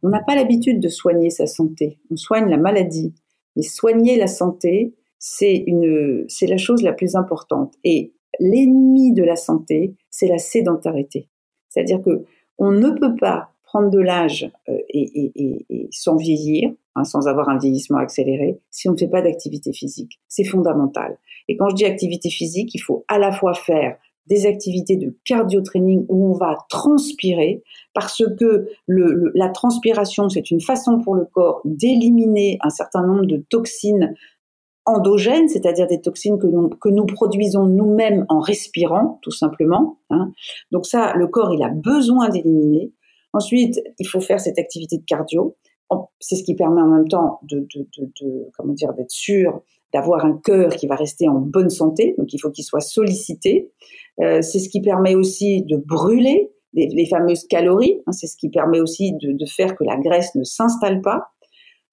On 0.03 0.09
n'a 0.09 0.21
pas 0.21 0.35
l'habitude 0.35 0.79
de 0.79 0.87
soigner 0.87 1.31
sa 1.31 1.47
santé. 1.47 1.97
On 2.11 2.15
soigne 2.15 2.47
la 2.47 2.57
maladie. 2.57 3.15
Mais 3.55 3.63
soigner 3.63 4.17
la 4.17 4.27
santé, 4.27 4.93
c'est 5.17 5.65
c'est 6.27 6.47
la 6.47 6.57
chose 6.57 6.83
la 6.83 6.93
plus 6.93 7.15
importante. 7.15 7.73
Et 7.83 8.13
l'ennemi 8.39 9.13
de 9.13 9.23
la 9.23 9.35
santé, 9.35 9.95
c'est 10.11 10.27
la 10.27 10.37
sédentarité. 10.37 11.27
C'est-à-dire 11.69 12.03
que 12.03 12.23
on 12.59 12.71
ne 12.71 12.91
peut 12.91 13.15
pas 13.15 13.52
prendre 13.73 13.89
de 13.89 13.99
l'âge 13.99 14.49
euh, 14.69 14.77
et, 14.89 15.89
sans 15.91 16.15
vieillir, 16.15 16.71
hein, 16.95 17.03
sans 17.03 17.27
avoir 17.27 17.49
un 17.49 17.57
vieillissement 17.57 17.97
accéléré, 17.97 18.59
si 18.69 18.87
on 18.87 18.93
ne 18.93 18.97
fait 18.97 19.07
pas 19.07 19.23
d'activité 19.23 19.73
physique. 19.73 20.19
C'est 20.27 20.43
fondamental. 20.43 21.17
Et 21.47 21.57
quand 21.57 21.69
je 21.69 21.75
dis 21.75 21.85
activité 21.85 22.29
physique, 22.29 22.73
il 22.75 22.79
faut 22.79 23.03
à 23.07 23.17
la 23.17 23.31
fois 23.31 23.55
faire 23.55 23.97
des 24.27 24.45
activités 24.45 24.95
de 24.95 25.17
cardio-training 25.25 26.05
où 26.07 26.29
on 26.29 26.33
va 26.33 26.55
transpirer, 26.69 27.61
parce 27.93 28.23
que 28.39 28.69
la 28.87 29.49
transpiration, 29.49 30.29
c'est 30.29 30.49
une 30.49 30.61
façon 30.61 31.01
pour 31.01 31.15
le 31.15 31.25
corps 31.25 31.61
d'éliminer 31.65 32.57
un 32.61 32.69
certain 32.69 33.05
nombre 33.05 33.25
de 33.25 33.37
toxines 33.49 34.13
endogènes, 34.85 35.49
c'est-à-dire 35.49 35.87
des 35.87 35.99
toxines 35.99 36.37
que 36.39 36.89
nous, 36.89 37.05
produisons 37.05 37.65
nous-mêmes 37.65 38.25
en 38.29 38.39
respirant, 38.39 39.19
tout 39.21 39.31
simplement. 39.31 39.97
Hein. 40.09 40.31
Donc 40.71 40.85
ça, 40.85 41.13
le 41.15 41.27
corps, 41.27 41.53
il 41.53 41.63
a 41.63 41.69
besoin 41.69 42.29
d'éliminer. 42.29 42.91
Ensuite, 43.33 43.81
il 43.99 44.07
faut 44.07 44.21
faire 44.21 44.39
cette 44.39 44.59
activité 44.59 44.97
de 44.97 45.03
cardio. 45.05 45.57
C'est 46.19 46.35
ce 46.35 46.43
qui 46.43 46.55
permet 46.55 46.81
en 46.81 46.87
même 46.87 47.07
temps 47.07 47.39
de, 47.43 47.67
comment 48.57 48.73
dire, 48.73 48.93
d'être 48.93 49.11
sûr 49.11 49.61
d'avoir 49.93 50.25
un 50.25 50.39
cœur 50.43 50.71
qui 50.75 50.87
va 50.87 50.95
rester 50.95 51.27
en 51.27 51.35
bonne 51.35 51.69
santé. 51.69 52.15
Donc, 52.17 52.33
il 52.33 52.39
faut 52.39 52.49
qu'il 52.49 52.63
soit 52.63 52.81
sollicité. 52.81 53.71
Euh, 54.21 54.41
c'est 54.41 54.57
ce 54.57 54.69
qui 54.69 54.81
permet 54.81 55.13
aussi 55.13 55.61
de 55.63 55.77
brûler 55.77 56.51
les, 56.73 57.05
fameuses 57.05 57.45
calories. 57.45 58.01
Hein. 58.07 58.11
c'est 58.11 58.25
ce 58.25 58.35
qui 58.35 58.49
permet 58.49 58.79
aussi 58.79 59.13
de, 59.21 59.45
faire 59.45 59.75
que 59.75 59.83
la 59.83 59.97
graisse 59.97 60.33
ne 60.35 60.43
s'installe 60.43 61.01
pas. 61.01 61.27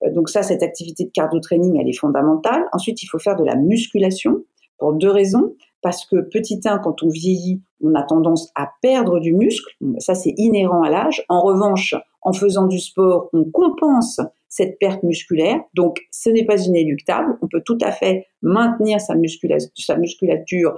Euh, 0.03 0.12
donc 0.12 0.31
ça, 0.31 0.42
cette 0.42 0.62
activité 0.62 1.05
de 1.05 1.11
cardio-training, 1.11 1.79
elle 1.79 1.88
est 1.88 1.98
fondamentale. 1.98 2.64
Ensuite, 2.72 3.03
il 3.03 3.07
faut 3.07 3.18
faire 3.18 3.37
de 3.37 3.44
la 3.44 3.57
musculation 3.57 4.44
pour 4.79 4.94
deux 4.94 5.11
raisons. 5.11 5.55
Parce 5.82 6.04
que 6.04 6.20
petit 6.20 6.60
1, 6.64 6.78
quand 6.78 7.02
on 7.02 7.08
vieillit, 7.08 7.62
on 7.82 7.94
a 7.94 8.02
tendance 8.02 8.50
à 8.54 8.70
perdre 8.82 9.18
du 9.18 9.32
muscle. 9.32 9.72
Ça, 9.98 10.14
c'est 10.14 10.34
inhérent 10.36 10.82
à 10.82 10.90
l'âge. 10.90 11.24
En 11.28 11.40
revanche, 11.40 11.94
en 12.22 12.32
faisant 12.32 12.66
du 12.66 12.78
sport, 12.78 13.30
on 13.32 13.44
compense 13.44 14.20
cette 14.48 14.78
perte 14.78 15.02
musculaire. 15.02 15.60
Donc, 15.74 16.00
ce 16.10 16.28
n'est 16.28 16.44
pas 16.44 16.62
inéluctable. 16.66 17.38
On 17.40 17.48
peut 17.48 17.62
tout 17.64 17.78
à 17.80 17.92
fait 17.92 18.26
maintenir 18.42 19.00
sa, 19.00 19.14
musculature 19.14 20.76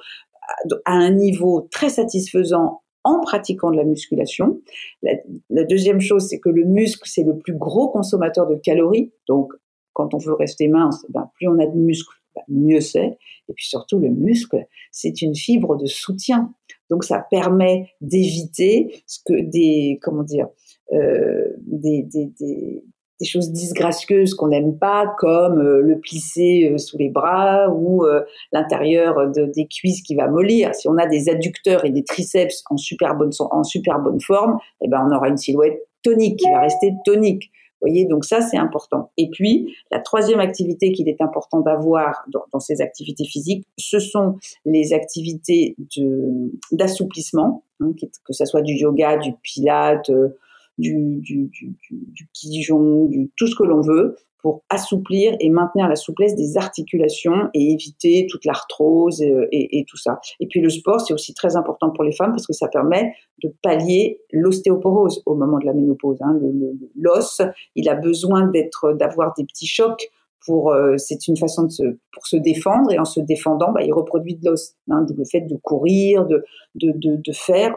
à 0.84 0.92
un 0.92 1.10
niveau 1.10 1.66
très 1.70 1.88
satisfaisant 1.88 2.82
en 3.04 3.20
pratiquant 3.20 3.70
de 3.70 3.76
la 3.76 3.84
musculation. 3.84 4.60
La, 5.02 5.64
deuxième 5.64 6.00
chose, 6.00 6.28
c'est 6.28 6.38
que 6.38 6.50
le 6.50 6.64
muscle, 6.64 7.08
c'est 7.08 7.24
le 7.24 7.36
plus 7.36 7.54
gros 7.54 7.88
consommateur 7.88 8.46
de 8.46 8.54
calories. 8.54 9.12
Donc, 9.26 9.52
quand 9.92 10.14
on 10.14 10.18
veut 10.18 10.34
rester 10.34 10.68
mince, 10.68 11.04
ben, 11.08 11.28
plus 11.34 11.48
on 11.48 11.58
a 11.58 11.66
de 11.66 11.76
muscles, 11.76 12.21
mieux 12.48 12.80
c'est. 12.80 13.18
Et 13.48 13.52
puis 13.54 13.66
surtout, 13.66 13.98
le 13.98 14.08
muscle, 14.08 14.64
c'est 14.90 15.22
une 15.22 15.34
fibre 15.34 15.76
de 15.76 15.86
soutien. 15.86 16.52
Donc 16.90 17.04
ça 17.04 17.24
permet 17.30 17.90
d'éviter 18.00 19.02
ce 19.06 19.18
que 19.24 19.40
des, 19.40 19.98
comment 20.02 20.22
dire, 20.22 20.48
euh, 20.92 21.48
des, 21.58 22.84
choses 23.24 23.52
disgracieuses 23.52 24.34
qu'on 24.34 24.48
n'aime 24.48 24.78
pas, 24.78 25.14
comme 25.16 25.60
euh, 25.60 25.80
le 25.80 26.00
plisser 26.00 26.70
euh, 26.72 26.78
sous 26.78 26.98
les 26.98 27.08
bras 27.08 27.70
ou 27.70 28.04
l'intérieur 28.52 29.30
de, 29.30 29.44
des 29.46 29.68
cuisses 29.68 30.02
qui 30.02 30.16
va 30.16 30.28
mollir. 30.28 30.74
Si 30.74 30.88
on 30.88 30.98
a 30.98 31.06
des 31.06 31.28
adducteurs 31.28 31.84
et 31.84 31.90
des 31.90 32.02
triceps 32.02 32.64
en 32.68 32.76
super 32.76 33.14
bonne, 33.14 33.30
en 33.38 33.62
super 33.62 34.00
bonne 34.00 34.20
forme, 34.20 34.58
eh 34.82 34.88
ben 34.88 35.06
on 35.08 35.14
aura 35.14 35.28
une 35.28 35.36
silhouette 35.36 35.80
tonique 36.02 36.40
qui 36.40 36.50
va 36.50 36.60
rester 36.60 36.92
tonique 37.04 37.52
voyez, 37.82 38.06
donc 38.06 38.24
ça 38.24 38.40
c'est 38.40 38.56
important. 38.56 39.10
Et 39.16 39.28
puis 39.30 39.74
la 39.90 39.98
troisième 39.98 40.40
activité 40.40 40.92
qu'il 40.92 41.08
est 41.08 41.20
important 41.20 41.60
d'avoir 41.60 42.24
dans, 42.28 42.60
ces 42.60 42.80
activités 42.80 43.24
physiques, 43.24 43.66
ce 43.76 43.98
sont 43.98 44.36
les 44.64 44.92
activités 44.92 45.76
d'assouplissement, 46.70 47.62
hein, 47.80 47.92
que 48.00 48.32
ce 48.32 48.44
soit 48.44 48.62
du 48.62 48.74
yoga, 48.74 49.16
du 49.16 49.32
pilate, 49.42 50.10
euh, 50.10 50.28
du, 50.78 51.20
du, 51.20 51.50
du, 51.52 51.74
du 51.90 52.28
pigeon, 52.32 53.06
du, 53.06 53.30
tout 53.36 53.46
ce 53.46 53.54
que 53.54 53.64
l'on 53.64 53.80
veut 53.80 54.16
pour 54.42 54.64
assouplir 54.68 55.34
et 55.38 55.48
maintenir 55.50 55.88
la 55.88 55.96
souplesse 55.96 56.34
des 56.34 56.56
articulations 56.56 57.48
et 57.54 57.72
éviter 57.72 58.26
toute 58.28 58.44
l'arthrose 58.44 59.22
et, 59.22 59.78
et, 59.78 59.84
tout 59.88 59.96
ça. 59.96 60.20
Et 60.40 60.48
puis 60.48 60.60
le 60.60 60.68
sport, 60.68 61.00
c'est 61.00 61.14
aussi 61.14 61.32
très 61.32 61.56
important 61.56 61.90
pour 61.90 62.02
les 62.04 62.12
femmes 62.12 62.32
parce 62.32 62.46
que 62.46 62.52
ça 62.52 62.68
permet 62.68 63.14
de 63.42 63.54
pallier 63.62 64.20
l'ostéoporose 64.32 65.22
au 65.26 65.34
moment 65.34 65.58
de 65.58 65.66
la 65.66 65.72
ménopause. 65.72 66.18
Hein. 66.20 66.38
L'os, 66.96 67.40
il 67.76 67.88
a 67.88 67.94
besoin 67.94 68.48
d'être, 68.48 68.92
d'avoir 68.94 69.32
des 69.38 69.44
petits 69.44 69.68
chocs 69.68 70.10
pour, 70.44 70.72
euh, 70.72 70.96
c'est 70.96 71.28
une 71.28 71.36
façon 71.36 71.64
de 71.64 71.70
se, 71.70 71.82
pour 72.12 72.26
se 72.26 72.36
défendre 72.36 72.90
et 72.90 72.98
en 72.98 73.04
se 73.04 73.20
défendant, 73.20 73.70
bah, 73.72 73.82
il 73.82 73.92
reproduit 73.92 74.34
de 74.34 74.50
l'os. 74.50 74.74
Hein, 74.90 75.06
le 75.16 75.24
fait 75.24 75.42
de 75.42 75.56
courir, 75.56 76.26
de, 76.26 76.44
de, 76.74 76.92
de 76.96 77.32
faire 77.32 77.76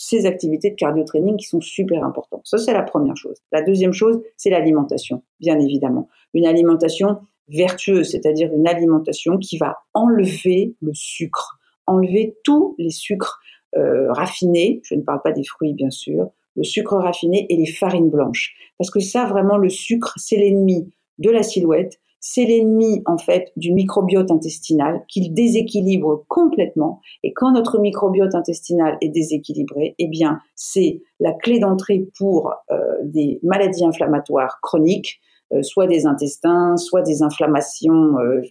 ces 0.00 0.26
activités 0.26 0.70
de 0.70 0.76
cardio-training 0.76 1.36
qui 1.36 1.46
sont 1.46 1.60
super 1.60 2.04
importantes. 2.04 2.42
Ça, 2.44 2.56
c'est 2.56 2.72
la 2.72 2.84
première 2.84 3.16
chose. 3.16 3.42
La 3.50 3.62
deuxième 3.62 3.92
chose, 3.92 4.22
c'est 4.36 4.48
l'alimentation, 4.48 5.24
bien 5.40 5.58
évidemment. 5.58 6.08
Une 6.34 6.46
alimentation 6.46 7.18
vertueuse, 7.48 8.12
c'est-à-dire 8.12 8.52
une 8.52 8.68
alimentation 8.68 9.38
qui 9.38 9.58
va 9.58 9.78
enlever 9.94 10.76
le 10.80 10.92
sucre, 10.94 11.58
enlever 11.88 12.36
tous 12.44 12.76
les 12.78 12.90
sucres 12.90 13.40
euh, 13.76 14.12
raffinés, 14.12 14.80
je 14.84 14.94
ne 14.94 15.02
parle 15.02 15.20
pas 15.20 15.32
des 15.32 15.42
fruits 15.42 15.74
bien 15.74 15.90
sûr, 15.90 16.30
le 16.54 16.62
sucre 16.62 16.94
raffiné 16.94 17.46
et 17.48 17.56
les 17.56 17.66
farines 17.66 18.08
blanches. 18.08 18.54
Parce 18.78 18.92
que 18.92 19.00
ça, 19.00 19.24
vraiment, 19.24 19.56
le 19.56 19.68
sucre, 19.68 20.14
c'est 20.16 20.36
l'ennemi 20.36 20.88
de 21.18 21.30
la 21.30 21.42
silhouette, 21.42 21.98
c'est 22.20 22.44
l'ennemi 22.44 23.02
en 23.06 23.18
fait 23.18 23.52
du 23.56 23.72
microbiote 23.72 24.30
intestinal 24.30 25.04
qu'il 25.08 25.34
déséquilibre 25.34 26.24
complètement. 26.28 27.00
Et 27.22 27.32
quand 27.32 27.52
notre 27.52 27.78
microbiote 27.78 28.34
intestinal 28.34 28.98
est 29.00 29.08
déséquilibré, 29.08 29.94
eh 29.98 30.08
bien 30.08 30.40
c'est 30.54 31.02
la 31.20 31.32
clé 31.32 31.58
d'entrée 31.58 32.08
pour 32.18 32.52
euh, 32.70 32.76
des 33.04 33.38
maladies 33.42 33.84
inflammatoires 33.84 34.58
chroniques, 34.62 35.20
euh, 35.52 35.62
soit 35.62 35.86
des 35.86 36.06
intestins, 36.06 36.76
soit 36.76 37.02
des 37.02 37.22
inflammations 37.22 38.18
euh, 38.18 38.42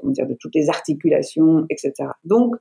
comment 0.00 0.12
dire, 0.12 0.26
de 0.26 0.34
toutes 0.34 0.54
les 0.54 0.68
articulations, 0.68 1.66
etc. 1.70 2.10
Donc 2.24 2.56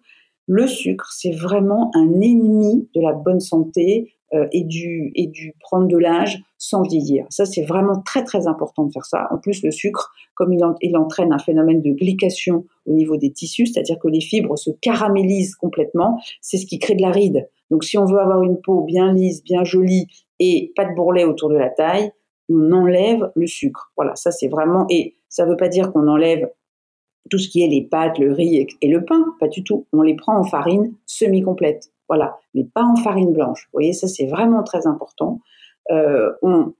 le 0.47 0.67
sucre, 0.67 1.11
c'est 1.13 1.31
vraiment 1.31 1.91
un 1.95 2.19
ennemi 2.19 2.89
de 2.93 3.01
la 3.01 3.13
bonne 3.13 3.39
santé, 3.39 4.13
euh, 4.33 4.47
et, 4.51 4.63
du, 4.63 5.11
et 5.15 5.27
du 5.27 5.53
prendre 5.59 5.87
de 5.87 5.97
l'âge 5.97 6.41
sans 6.57 6.83
vieillir. 6.83 7.25
Ça, 7.29 7.45
c'est 7.45 7.63
vraiment 7.63 8.01
très 8.05 8.23
très 8.23 8.47
important 8.47 8.85
de 8.85 8.91
faire 8.91 9.05
ça. 9.05 9.27
En 9.31 9.37
plus, 9.37 9.63
le 9.63 9.71
sucre, 9.71 10.11
comme 10.35 10.53
il, 10.53 10.61
il 10.81 10.97
entraîne 10.97 11.33
un 11.33 11.39
phénomène 11.39 11.81
de 11.81 11.91
glycation 11.91 12.65
au 12.85 12.93
niveau 12.93 13.17
des 13.17 13.31
tissus, 13.31 13.67
c'est-à-dire 13.67 13.99
que 13.99 14.07
les 14.07 14.21
fibres 14.21 14.57
se 14.57 14.71
caramélisent 14.81 15.55
complètement, 15.55 16.19
c'est 16.41 16.57
ce 16.57 16.65
qui 16.65 16.79
crée 16.79 16.95
de 16.95 17.01
la 17.01 17.11
ride. 17.11 17.49
Donc 17.69 17.83
si 17.83 17.97
on 17.97 18.05
veut 18.05 18.19
avoir 18.19 18.43
une 18.43 18.59
peau 18.61 18.83
bien 18.83 19.13
lisse, 19.13 19.43
bien 19.43 19.63
jolie 19.63 20.07
et 20.39 20.71
pas 20.75 20.85
de 20.85 20.93
bourrelet 20.95 21.23
autour 21.23 21.49
de 21.49 21.55
la 21.55 21.69
taille, 21.69 22.11
on 22.49 22.71
enlève 22.71 23.31
le 23.35 23.47
sucre. 23.47 23.91
Voilà, 23.95 24.15
ça 24.15 24.31
c'est 24.31 24.49
vraiment... 24.49 24.85
Et 24.89 25.15
ça 25.29 25.45
ne 25.45 25.51
veut 25.51 25.57
pas 25.57 25.69
dire 25.69 25.91
qu'on 25.91 26.07
enlève 26.07 26.49
tout 27.29 27.37
ce 27.37 27.47
qui 27.47 27.63
est 27.63 27.67
les 27.67 27.83
pâtes, 27.83 28.17
le 28.17 28.33
riz 28.33 28.67
et 28.81 28.87
le 28.87 29.05
pain, 29.05 29.23
pas 29.39 29.47
du 29.47 29.63
tout. 29.63 29.85
On 29.93 30.01
les 30.01 30.15
prend 30.15 30.37
en 30.37 30.43
farine 30.43 30.93
semi-complète. 31.05 31.91
Voilà, 32.11 32.37
mais 32.53 32.65
pas 32.65 32.83
en 32.83 32.97
farine 32.97 33.31
blanche. 33.31 33.67
Vous 33.67 33.77
voyez, 33.77 33.93
ça 33.93 34.05
c'est 34.09 34.25
vraiment 34.25 34.63
très 34.63 34.85
important. 34.85 35.39
Euh, 35.91 36.29
on, 36.41 36.73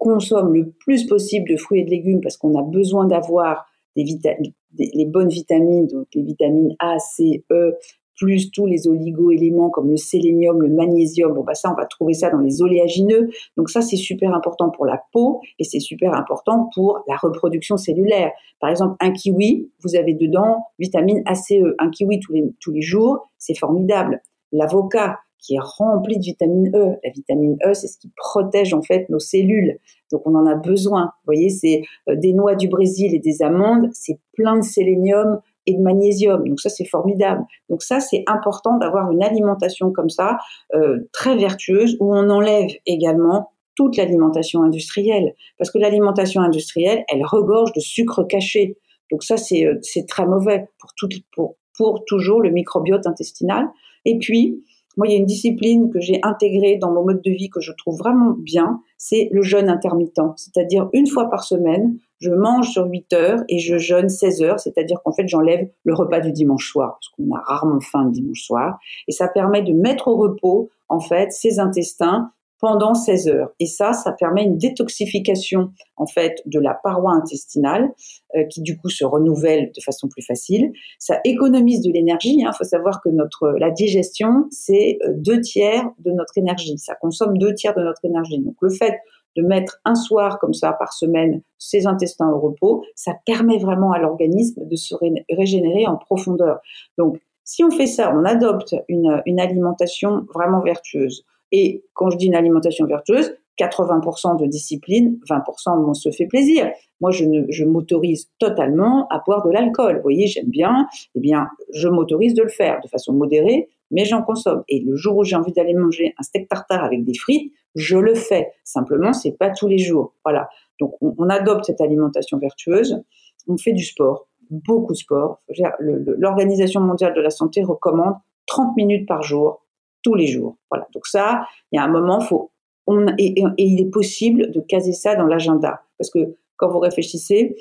consomme 0.00 0.52
le 0.52 0.72
plus 0.80 1.06
possible 1.06 1.48
de 1.48 1.56
fruits 1.56 1.82
et 1.82 1.84
de 1.84 1.90
légumes 1.90 2.20
parce 2.20 2.36
qu'on 2.36 2.58
a 2.58 2.62
besoin 2.62 3.06
d'avoir 3.06 3.64
les 3.94 5.06
bonnes 5.06 5.28
vitamines, 5.28 5.86
donc 5.86 6.08
les 6.16 6.22
vitamines 6.22 6.74
A, 6.80 6.98
C, 6.98 7.44
E, 7.52 7.76
plus 8.16 8.50
tous 8.50 8.66
les 8.66 8.88
oligo-éléments 8.88 9.70
comme 9.70 9.88
le 9.88 9.96
sélénium, 9.96 10.60
le 10.60 10.68
magnésium. 10.68 11.32
Bon, 11.32 11.44
bah 11.44 11.54
ça, 11.54 11.70
on 11.70 11.76
va 11.76 11.86
trouver 11.86 12.14
ça 12.14 12.28
dans 12.28 12.40
les 12.40 12.60
oléagineux. 12.60 13.30
Donc 13.56 13.70
ça, 13.70 13.82
c'est 13.82 13.96
super 13.96 14.34
important 14.34 14.68
pour 14.70 14.84
la 14.84 15.00
peau 15.12 15.40
et 15.60 15.64
c'est 15.64 15.78
super 15.78 16.12
important 16.12 16.70
pour 16.74 17.04
la 17.06 17.14
reproduction 17.16 17.76
cellulaire. 17.76 18.32
Par 18.58 18.68
exemple, 18.68 18.96
un 18.98 19.12
kiwi, 19.12 19.70
vous 19.84 19.94
avez 19.94 20.14
dedans 20.14 20.66
vitamine 20.80 21.22
ACE. 21.24 21.52
Un 21.78 21.88
kiwi 21.90 22.18
tous 22.18 22.72
les 22.72 22.82
jours, 22.82 23.30
c'est 23.38 23.56
formidable 23.56 24.20
l'avocat 24.52 25.18
qui 25.38 25.54
est 25.54 25.60
rempli 25.60 26.18
de 26.18 26.22
vitamine 26.22 26.70
E. 26.74 26.96
La 27.02 27.10
vitamine 27.10 27.56
E, 27.64 27.72
c'est 27.72 27.88
ce 27.88 27.98
qui 27.98 28.10
protège 28.16 28.74
en 28.74 28.82
fait 28.82 29.08
nos 29.08 29.18
cellules. 29.18 29.78
Donc 30.12 30.22
on 30.26 30.34
en 30.34 30.46
a 30.46 30.54
besoin. 30.54 31.04
Vous 31.04 31.32
voyez, 31.32 31.48
c'est 31.48 31.82
euh, 32.08 32.16
des 32.16 32.32
noix 32.32 32.54
du 32.54 32.68
Brésil 32.68 33.14
et 33.14 33.18
des 33.18 33.42
amandes, 33.42 33.88
c'est 33.92 34.18
plein 34.34 34.56
de 34.56 34.62
sélénium 34.62 35.40
et 35.66 35.74
de 35.74 35.82
magnésium. 35.82 36.46
Donc 36.48 36.60
ça, 36.60 36.68
c'est 36.68 36.84
formidable. 36.84 37.44
Donc 37.68 37.82
ça, 37.82 38.00
c'est 38.00 38.24
important 38.26 38.76
d'avoir 38.76 39.10
une 39.10 39.22
alimentation 39.22 39.92
comme 39.92 40.10
ça, 40.10 40.38
euh, 40.74 41.08
très 41.12 41.36
vertueuse, 41.36 41.96
où 42.00 42.14
on 42.14 42.28
enlève 42.30 42.70
également 42.86 43.52
toute 43.76 43.96
l'alimentation 43.96 44.62
industrielle. 44.62 45.34
Parce 45.58 45.70
que 45.70 45.78
l'alimentation 45.78 46.42
industrielle, 46.42 47.04
elle 47.08 47.24
regorge 47.24 47.72
de 47.72 47.80
sucre 47.80 48.24
caché. 48.24 48.76
Donc 49.10 49.22
ça, 49.22 49.36
c'est 49.36 49.64
euh, 49.66 49.80
très 50.08 50.26
mauvais 50.26 50.68
pour, 50.78 50.90
tout, 50.96 51.08
pour, 51.34 51.56
pour 51.80 52.04
toujours 52.04 52.42
le 52.42 52.50
microbiote 52.50 53.06
intestinal. 53.06 53.70
Et 54.04 54.18
puis, 54.18 54.62
moi, 54.98 55.06
il 55.06 55.12
y 55.12 55.14
a 55.14 55.18
une 55.18 55.24
discipline 55.24 55.90
que 55.90 55.98
j'ai 55.98 56.20
intégrée 56.22 56.76
dans 56.76 56.92
mon 56.92 57.02
mode 57.02 57.22
de 57.22 57.30
vie 57.30 57.48
que 57.48 57.62
je 57.62 57.72
trouve 57.72 57.96
vraiment 57.96 58.34
bien, 58.38 58.82
c'est 58.98 59.30
le 59.32 59.40
jeûne 59.40 59.70
intermittent. 59.70 60.20
C'est-à-dire 60.36 60.90
une 60.92 61.06
fois 61.06 61.30
par 61.30 61.42
semaine, 61.42 61.96
je 62.18 62.32
mange 62.32 62.68
sur 62.68 62.84
8 62.84 63.14
heures 63.14 63.40
et 63.48 63.58
je 63.58 63.78
jeûne 63.78 64.10
16 64.10 64.42
heures, 64.42 64.60
c'est-à-dire 64.60 64.98
qu'en 65.02 65.12
fait, 65.12 65.26
j'enlève 65.26 65.70
le 65.84 65.94
repas 65.94 66.20
du 66.20 66.32
dimanche 66.32 66.70
soir, 66.70 66.98
parce 66.98 67.08
qu'on 67.08 67.34
a 67.34 67.40
rarement 67.40 67.80
faim 67.80 68.04
le 68.04 68.10
dimanche 68.10 68.42
soir. 68.42 68.78
Et 69.08 69.12
ça 69.12 69.26
permet 69.26 69.62
de 69.62 69.72
mettre 69.72 70.08
au 70.08 70.16
repos, 70.16 70.68
en 70.90 71.00
fait, 71.00 71.32
ses 71.32 71.60
intestins 71.60 72.30
pendant 72.60 72.94
16 72.94 73.28
heures. 73.28 73.50
Et 73.58 73.66
ça, 73.66 73.92
ça 73.92 74.12
permet 74.12 74.44
une 74.44 74.58
détoxification 74.58 75.72
en 75.96 76.06
fait 76.06 76.42
de 76.46 76.60
la 76.60 76.74
paroi 76.74 77.12
intestinale 77.12 77.90
euh, 78.36 78.44
qui 78.44 78.60
du 78.60 78.76
coup 78.76 78.90
se 78.90 79.04
renouvelle 79.04 79.72
de 79.74 79.80
façon 79.82 80.08
plus 80.08 80.22
facile. 80.22 80.72
Ça 80.98 81.20
économise 81.24 81.82
de 81.82 81.90
l'énergie. 81.90 82.36
Il 82.38 82.44
hein. 82.44 82.52
faut 82.56 82.64
savoir 82.64 83.00
que 83.02 83.08
notre 83.08 83.54
la 83.58 83.70
digestion 83.70 84.46
c'est 84.50 84.98
euh, 85.04 85.12
deux 85.16 85.40
tiers 85.40 85.90
de 85.98 86.10
notre 86.10 86.36
énergie. 86.36 86.76
Ça 86.78 86.94
consomme 86.94 87.38
deux 87.38 87.54
tiers 87.54 87.74
de 87.74 87.82
notre 87.82 88.04
énergie. 88.04 88.38
Donc 88.38 88.56
le 88.60 88.70
fait 88.70 89.00
de 89.36 89.42
mettre 89.42 89.80
un 89.84 89.94
soir 89.94 90.38
comme 90.38 90.54
ça 90.54 90.72
par 90.72 90.92
semaine 90.92 91.40
ses 91.56 91.86
intestins 91.86 92.28
au 92.28 92.40
repos, 92.40 92.84
ça 92.94 93.14
permet 93.24 93.58
vraiment 93.58 93.92
à 93.92 93.98
l'organisme 93.98 94.66
de 94.66 94.76
se 94.76 94.94
régénérer 95.30 95.86
en 95.86 95.96
profondeur. 95.96 96.58
Donc 96.98 97.20
si 97.44 97.64
on 97.64 97.70
fait 97.70 97.86
ça, 97.86 98.14
on 98.14 98.24
adopte 98.24 98.74
une, 98.88 99.22
une 99.26 99.40
alimentation 99.40 100.26
vraiment 100.34 100.60
vertueuse 100.60 101.24
et 101.52 101.84
quand 101.94 102.10
je 102.10 102.16
dis 102.16 102.26
une 102.26 102.34
alimentation 102.34 102.86
vertueuse, 102.86 103.34
80% 103.58 104.40
de 104.40 104.46
discipline, 104.46 105.18
20% 105.28 105.84
on 105.86 105.94
se 105.94 106.10
fait 106.10 106.26
plaisir. 106.26 106.70
Moi, 107.00 107.10
je, 107.10 107.24
je 107.48 107.64
m'autorise 107.64 108.30
totalement 108.38 109.06
à 109.08 109.22
boire 109.24 109.44
de 109.44 109.50
l'alcool. 109.50 109.96
Vous 109.96 110.02
voyez, 110.02 110.26
j'aime 110.26 110.48
bien. 110.48 110.86
Eh 111.14 111.20
bien, 111.20 111.48
je 111.74 111.88
m'autorise 111.88 112.34
de 112.34 112.42
le 112.42 112.48
faire 112.48 112.80
de 112.82 112.88
façon 112.88 113.12
modérée, 113.12 113.68
mais 113.90 114.04
j'en 114.04 114.22
consomme. 114.22 114.62
Et 114.68 114.80
le 114.80 114.96
jour 114.96 115.16
où 115.16 115.24
j'ai 115.24 115.36
envie 115.36 115.52
d'aller 115.52 115.74
manger 115.74 116.14
un 116.18 116.22
steak 116.22 116.48
tartare 116.48 116.84
avec 116.84 117.04
des 117.04 117.14
frites, 117.14 117.52
je 117.74 117.98
le 117.98 118.14
fais. 118.14 118.52
Simplement, 118.64 119.12
c'est 119.12 119.32
pas 119.32 119.50
tous 119.50 119.68
les 119.68 119.78
jours. 119.78 120.14
Voilà. 120.24 120.48
Donc, 120.78 120.94
on, 121.00 121.28
adopte 121.28 121.64
cette 121.66 121.80
alimentation 121.80 122.38
vertueuse. 122.38 123.02
On 123.46 123.56
fait 123.56 123.72
du 123.72 123.84
sport, 123.84 124.28
beaucoup 124.50 124.92
de 124.92 124.98
sport. 124.98 125.40
L'Organisation 125.78 126.80
mondiale 126.80 127.14
de 127.14 127.20
la 127.20 127.30
santé 127.30 127.62
recommande 127.62 128.14
30 128.46 128.76
minutes 128.76 129.06
par 129.06 129.22
jour 129.22 129.64
tous 130.02 130.14
les 130.14 130.26
jours. 130.26 130.56
Voilà. 130.70 130.86
Donc 130.94 131.06
ça, 131.06 131.46
il 131.72 131.76
y 131.76 131.78
a 131.78 131.84
un 131.84 131.88
moment, 131.88 132.20
faut, 132.20 132.50
on, 132.86 133.06
et, 133.18 133.34
il 133.58 133.80
est 133.80 133.90
possible 133.90 134.50
de 134.50 134.60
caser 134.60 134.92
ça 134.92 135.16
dans 135.16 135.26
l'agenda. 135.26 135.82
Parce 135.98 136.10
que 136.10 136.36
quand 136.56 136.68
vous 136.68 136.78
réfléchissez, 136.78 137.56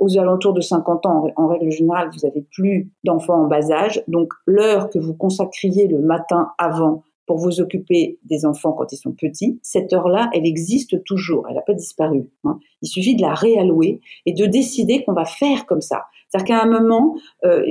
aux 0.00 0.18
alentours 0.18 0.54
de 0.54 0.62
50 0.62 1.06
ans, 1.06 1.26
en, 1.36 1.46
règle 1.46 1.70
générale, 1.70 2.08
vous 2.10 2.26
n'avez 2.26 2.40
plus 2.40 2.90
d'enfants 3.04 3.44
en 3.44 3.46
bas 3.46 3.70
âge. 3.70 4.02
Donc 4.08 4.32
l'heure 4.46 4.88
que 4.88 4.98
vous 4.98 5.14
consacriez 5.14 5.88
le 5.88 6.00
matin 6.00 6.52
avant 6.58 7.02
pour 7.26 7.38
vous 7.38 7.60
occuper 7.60 8.18
des 8.24 8.44
enfants 8.44 8.72
quand 8.72 8.92
ils 8.92 8.96
sont 8.96 9.12
petits, 9.12 9.60
cette 9.62 9.92
heure-là, 9.92 10.30
elle 10.32 10.46
existe 10.46 11.04
toujours, 11.04 11.46
elle 11.48 11.54
n'a 11.54 11.60
pas 11.60 11.74
disparu. 11.74 12.28
Hein. 12.42 12.58
Il 12.82 12.88
suffit 12.88 13.14
de 13.14 13.22
la 13.22 13.34
réallouer 13.34 14.00
et 14.26 14.32
de 14.32 14.46
décider 14.46 15.04
qu'on 15.04 15.12
va 15.12 15.26
faire 15.26 15.64
comme 15.66 15.80
ça. 15.80 16.06
C'est-à-dire 16.28 16.56
qu'à 16.56 16.62
un 16.64 16.68
moment, 16.68 17.14
euh, 17.44 17.62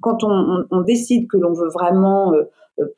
quand 0.00 0.22
on, 0.22 0.64
on, 0.70 0.80
décide 0.82 1.26
que 1.26 1.38
l'on 1.38 1.54
veut 1.54 1.70
vraiment 1.70 2.34
euh, 2.34 2.44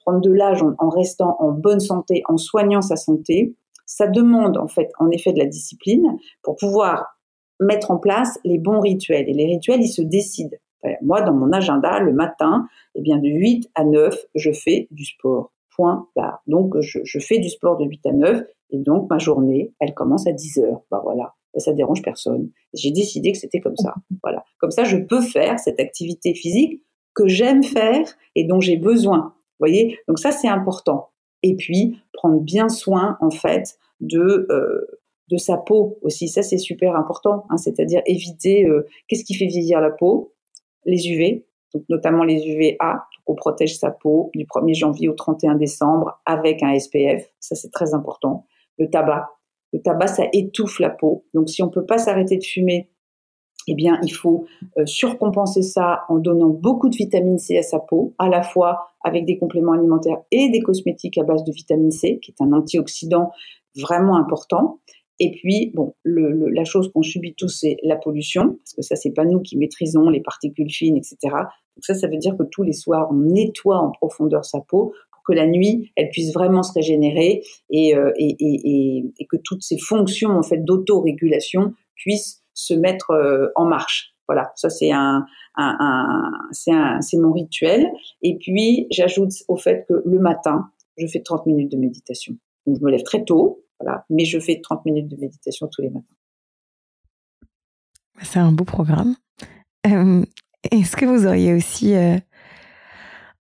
prendre 0.00 0.20
de 0.20 0.32
l'âge 0.32 0.62
en, 0.62 0.88
restant 0.88 1.36
en 1.38 1.52
bonne 1.52 1.80
santé, 1.80 2.22
en 2.28 2.36
soignant 2.36 2.82
sa 2.82 2.96
santé, 2.96 3.54
ça 3.86 4.06
demande 4.06 4.56
en 4.56 4.68
fait 4.68 4.90
en 4.98 5.10
effet 5.10 5.32
de 5.32 5.38
la 5.38 5.46
discipline 5.46 6.16
pour 6.42 6.56
pouvoir 6.56 7.18
mettre 7.60 7.90
en 7.90 7.98
place 7.98 8.38
les 8.44 8.58
bons 8.58 8.80
rituels. 8.80 9.28
Et 9.28 9.32
les 9.32 9.46
rituels, 9.46 9.80
ils 9.80 9.92
se 9.92 10.02
décident. 10.02 10.56
Moi, 11.00 11.22
dans 11.22 11.34
mon 11.34 11.52
agenda, 11.52 12.00
le 12.00 12.12
matin, 12.12 12.66
eh 12.94 13.02
bien, 13.02 13.18
de 13.18 13.28
8 13.28 13.70
à 13.74 13.84
9, 13.84 14.16
je 14.34 14.52
fais 14.52 14.88
du 14.90 15.04
sport. 15.04 15.52
Point. 15.74 16.06
Donc, 16.46 16.78
je, 16.80 17.18
fais 17.18 17.38
du 17.38 17.48
sport 17.48 17.78
de 17.78 17.86
8 17.86 18.06
à 18.06 18.12
9, 18.12 18.42
et 18.72 18.78
donc 18.78 19.08
ma 19.08 19.16
journée, 19.16 19.72
elle 19.80 19.94
commence 19.94 20.26
à 20.26 20.32
10 20.32 20.58
heures. 20.58 20.82
Bah 20.90 21.00
voilà, 21.02 21.32
bah, 21.54 21.60
ça 21.60 21.72
dérange 21.72 22.02
personne. 22.02 22.50
J'ai 22.74 22.90
décidé 22.90 23.32
que 23.32 23.38
c'était 23.38 23.60
comme 23.60 23.76
ça. 23.76 23.94
Voilà. 24.22 24.44
Comme 24.58 24.70
ça, 24.70 24.84
je 24.84 24.98
peux 24.98 25.22
faire 25.22 25.58
cette 25.58 25.80
activité 25.80 26.34
physique 26.34 26.82
que 27.14 27.26
j'aime 27.26 27.62
faire 27.62 28.06
et 28.34 28.44
dont 28.44 28.60
j'ai 28.60 28.76
besoin 28.76 29.34
Donc 30.09 30.18
ça, 30.18 30.33
c'est 30.33 30.48
important. 30.48 31.11
Et 31.42 31.57
puis 31.57 31.98
prendre 32.12 32.40
bien 32.40 32.68
soin 32.68 33.16
en 33.20 33.31
fait 33.31 33.79
de 34.01 34.46
de 35.29 35.37
sa 35.38 35.57
peau 35.57 35.98
aussi. 36.03 36.29
Ça 36.29 36.42
c'est 36.42 36.59
super 36.59 36.94
important, 36.94 37.46
hein, 37.48 37.57
c'est-à-dire 37.57 38.03
éviter 38.07 38.66
qu'est-ce 39.09 39.25
qui 39.25 39.35
fait 39.35 39.46
vieillir 39.46 39.81
la 39.81 39.90
peau, 39.90 40.35
les 40.85 41.09
UV, 41.09 41.46
donc 41.75 41.85
notamment 41.88 42.25
les 42.25 42.46
UVA. 42.46 43.05
on 43.27 43.35
protège 43.35 43.77
sa 43.79 43.90
peau 43.90 44.31
du 44.35 44.44
1er 44.44 44.75
janvier 44.75 45.09
au 45.09 45.14
31 45.14 45.55
décembre 45.55 46.20
avec 46.27 46.62
un 46.62 46.79
SPF. 46.79 47.25
Ça 47.40 47.55
c'est 47.55 47.70
très 47.70 47.94
important. 47.94 48.46
Le 48.79 48.90
tabac, 48.90 49.31
le 49.72 49.81
tabac 49.81 50.09
ça 50.09 50.25
étouffe 50.33 50.79
la 50.81 50.90
peau. 50.90 51.25
Donc 51.35 51.48
si 51.48 51.62
on 51.62 51.70
peut 51.70 51.87
pas 51.87 51.98
s'arrêter 51.98 52.37
de 52.37 52.44
fumer 52.44 52.90
eh 53.68 53.75
bien, 53.75 53.98
il 54.03 54.12
faut 54.12 54.46
euh, 54.79 54.87
surcompenser 54.87 55.62
ça 55.62 56.05
en 56.09 56.18
donnant 56.18 56.48
beaucoup 56.48 56.88
de 56.88 56.96
vitamine 56.96 57.38
C 57.38 57.57
à 57.57 57.62
sa 57.62 57.79
peau, 57.79 58.14
à 58.18 58.29
la 58.29 58.42
fois 58.42 58.87
avec 59.05 59.25
des 59.25 59.38
compléments 59.38 59.72
alimentaires 59.72 60.18
et 60.31 60.48
des 60.51 60.61
cosmétiques 60.61 61.18
à 61.18 61.25
base 61.25 61.44
de 61.44 61.53
vitamine 61.53 61.90
C, 61.90 62.18
qui 62.20 62.33
est 62.33 62.42
un 62.42 62.53
antioxydant 62.53 63.31
vraiment 63.77 64.16
important. 64.16 64.81
Et 65.20 65.31
puis, 65.31 65.70
bon, 65.75 65.94
la 66.05 66.64
chose 66.64 66.90
qu'on 66.92 67.03
subit 67.03 67.35
tous, 67.35 67.48
c'est 67.48 67.77
la 67.85 67.96
pollution, 67.96 68.59
parce 68.59 68.75
que 68.75 68.83
ça, 68.83 68.96
c'est 68.96 69.12
pas 69.12 69.25
nous 69.25 69.40
qui 69.40 69.57
maîtrisons 69.57 70.09
les 70.09 70.20
particules 70.20 70.70
fines, 70.70 70.96
etc. 70.96 71.16
Donc 71.22 71.85
ça, 71.85 71.94
ça 71.94 72.09
veut 72.09 72.16
dire 72.16 72.37
que 72.37 72.42
tous 72.42 72.62
les 72.62 72.72
soirs, 72.72 73.09
on 73.11 73.14
nettoie 73.14 73.79
en 73.79 73.90
profondeur 73.92 74.44
sa 74.44 74.61
peau 74.61 74.92
pour 75.12 75.22
que 75.25 75.33
la 75.33 75.46
nuit, 75.46 75.92
elle 75.96 76.09
puisse 76.11 76.33
vraiment 76.33 76.62
se 76.62 76.72
régénérer 76.72 77.42
et, 77.70 77.94
euh, 77.94 78.11
que 79.31 79.37
toutes 79.44 79.62
ces 79.62 79.79
fonctions 79.79 80.31
en 80.31 80.42
fait 80.42 80.59
d'autorégulation 80.59 81.72
puissent 81.94 82.41
se 82.54 82.74
mettre 82.74 83.10
euh, 83.10 83.48
en 83.56 83.64
marche. 83.64 84.14
Voilà, 84.28 84.52
ça 84.56 84.70
c'est 84.70 84.92
un, 84.92 85.26
un, 85.56 86.30
c'est 86.52 87.18
mon 87.18 87.32
rituel. 87.32 87.90
Et 88.22 88.38
puis 88.38 88.86
j'ajoute 88.90 89.32
au 89.48 89.56
fait 89.56 89.84
que 89.88 90.02
le 90.04 90.18
matin, 90.18 90.70
je 90.96 91.06
fais 91.06 91.20
30 91.20 91.46
minutes 91.46 91.72
de 91.72 91.76
méditation. 91.76 92.36
Donc 92.66 92.78
je 92.78 92.84
me 92.84 92.90
lève 92.90 93.02
très 93.02 93.24
tôt, 93.24 93.64
voilà, 93.80 94.04
mais 94.08 94.24
je 94.24 94.38
fais 94.38 94.60
30 94.62 94.84
minutes 94.86 95.08
de 95.08 95.16
méditation 95.16 95.68
tous 95.68 95.82
les 95.82 95.90
matins. 95.90 96.06
C'est 98.22 98.38
un 98.38 98.52
beau 98.52 98.64
programme. 98.64 99.16
Euh, 99.86 100.24
est-ce 100.70 100.96
que 100.96 101.04
vous 101.04 101.26
auriez 101.26 101.52
aussi 101.52 101.94
euh, 101.94 102.16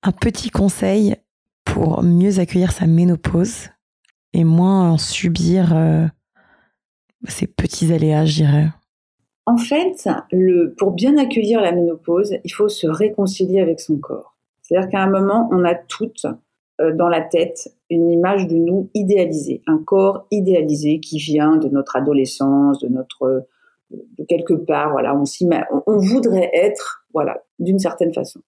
un 0.02 0.12
petit 0.12 0.50
conseil 0.50 1.14
pour 1.64 2.02
mieux 2.02 2.40
accueillir 2.40 2.72
sa 2.72 2.86
ménopause 2.86 3.68
et 4.32 4.42
moins 4.42 4.90
en 4.90 4.98
subir 4.98 6.10
ces 7.28 7.46
petits 7.46 7.92
aléas, 7.92 8.24
je 8.24 8.34
dirais? 8.34 8.68
En 9.46 9.56
fait, 9.56 10.08
le, 10.30 10.74
pour 10.78 10.92
bien 10.92 11.18
accueillir 11.18 11.60
la 11.60 11.72
ménopause, 11.72 12.36
il 12.44 12.50
faut 12.50 12.68
se 12.68 12.86
réconcilier 12.86 13.60
avec 13.60 13.80
son 13.80 13.98
corps. 13.98 14.36
C'est-à-dire 14.62 14.88
qu'à 14.90 15.02
un 15.02 15.10
moment, 15.10 15.48
on 15.52 15.64
a 15.64 15.74
toutes 15.74 16.26
euh, 16.80 16.94
dans 16.94 17.08
la 17.08 17.20
tête 17.20 17.74
une 17.90 18.10
image 18.10 18.46
de 18.46 18.56
nous 18.56 18.88
idéalisée, 18.94 19.62
un 19.66 19.78
corps 19.78 20.26
idéalisé 20.30 21.00
qui 21.00 21.18
vient 21.18 21.56
de 21.56 21.68
notre 21.68 21.96
adolescence, 21.96 22.78
de 22.78 22.88
notre 22.88 23.46
de 23.90 24.24
quelque 24.24 24.54
part. 24.54 24.92
Voilà, 24.92 25.14
on, 25.14 25.24
on, 25.24 25.82
on 25.86 25.98
voudrait 25.98 26.50
être, 26.54 27.04
voilà, 27.12 27.42
d'une 27.58 27.78
certaine 27.78 28.14
façon. 28.14 28.40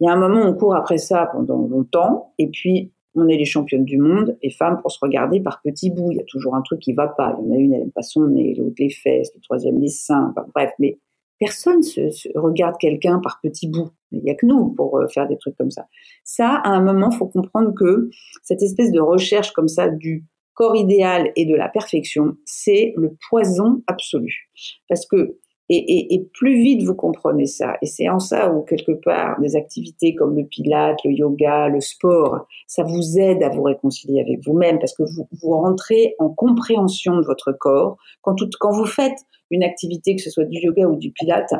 Il 0.00 0.06
y 0.06 0.08
a 0.08 0.12
un 0.12 0.16
moment, 0.16 0.42
on 0.42 0.54
court 0.54 0.74
après 0.74 0.98
ça 0.98 1.28
pendant 1.32 1.58
longtemps, 1.58 2.32
et 2.38 2.48
puis 2.48 2.92
on 3.18 3.28
est 3.28 3.36
les 3.36 3.44
championnes 3.44 3.84
du 3.84 3.98
monde 3.98 4.36
et 4.42 4.50
femmes 4.50 4.78
pour 4.80 4.90
se 4.90 4.98
regarder 5.00 5.40
par 5.40 5.60
petits 5.62 5.90
bouts. 5.90 6.10
Il 6.10 6.16
y 6.16 6.20
a 6.20 6.24
toujours 6.24 6.54
un 6.54 6.62
truc 6.62 6.80
qui 6.80 6.92
va 6.92 7.08
pas. 7.08 7.36
Il 7.38 7.46
y 7.46 7.50
en 7.50 7.54
a 7.54 7.58
une, 7.58 7.72
elle 7.74 7.80
n'aime 7.80 7.92
pas 7.92 8.02
son 8.02 8.26
nez, 8.26 8.54
l'autre 8.56 8.74
les 8.78 8.90
fesses, 8.90 9.30
le 9.34 9.40
troisième 9.40 9.80
les 9.80 9.88
seins. 9.88 10.34
bref, 10.54 10.72
mais 10.78 10.98
personne 11.38 11.82
se, 11.82 12.10
se 12.10 12.28
regarde 12.34 12.76
quelqu'un 12.78 13.20
par 13.20 13.40
petits 13.42 13.68
bouts. 13.68 13.90
Il 14.12 14.24
y 14.24 14.30
a 14.30 14.34
que 14.34 14.46
nous 14.46 14.70
pour 14.70 14.98
euh, 14.98 15.06
faire 15.08 15.28
des 15.28 15.36
trucs 15.36 15.56
comme 15.56 15.70
ça. 15.70 15.86
Ça, 16.24 16.48
à 16.48 16.70
un 16.70 16.82
moment, 16.82 17.10
faut 17.10 17.26
comprendre 17.26 17.72
que 17.74 18.10
cette 18.42 18.62
espèce 18.62 18.90
de 18.90 19.00
recherche 19.00 19.52
comme 19.52 19.68
ça 19.68 19.88
du 19.88 20.24
corps 20.54 20.76
idéal 20.76 21.30
et 21.36 21.46
de 21.46 21.54
la 21.54 21.68
perfection, 21.68 22.36
c'est 22.44 22.92
le 22.96 23.16
poison 23.28 23.82
absolu. 23.86 24.50
Parce 24.88 25.06
que 25.06 25.38
et, 25.70 26.28
plus 26.32 26.62
vite 26.62 26.82
vous 26.84 26.94
comprenez 26.94 27.46
ça, 27.46 27.76
et 27.82 27.86
c'est 27.86 28.08
en 28.08 28.18
ça 28.18 28.52
où 28.52 28.62
quelque 28.62 28.92
part 28.92 29.38
des 29.40 29.54
activités 29.54 30.14
comme 30.14 30.36
le 30.36 30.44
pilate, 30.44 30.98
le 31.04 31.12
yoga, 31.12 31.68
le 31.68 31.80
sport, 31.80 32.46
ça 32.66 32.84
vous 32.84 33.18
aide 33.18 33.42
à 33.42 33.50
vous 33.50 33.62
réconcilier 33.62 34.20
avec 34.20 34.44
vous-même 34.46 34.78
parce 34.78 34.94
que 34.94 35.02
vous, 35.02 35.28
vous 35.42 35.50
rentrez 35.50 36.14
en 36.18 36.30
compréhension 36.30 37.16
de 37.16 37.24
votre 37.24 37.52
corps. 37.52 37.96
Quand, 38.22 38.36
vous 38.72 38.86
faites 38.86 39.18
une 39.50 39.62
activité, 39.62 40.16
que 40.16 40.22
ce 40.22 40.30
soit 40.30 40.44
du 40.44 40.58
yoga 40.58 40.86
ou 40.86 40.96
du 40.96 41.10
pilate, 41.10 41.52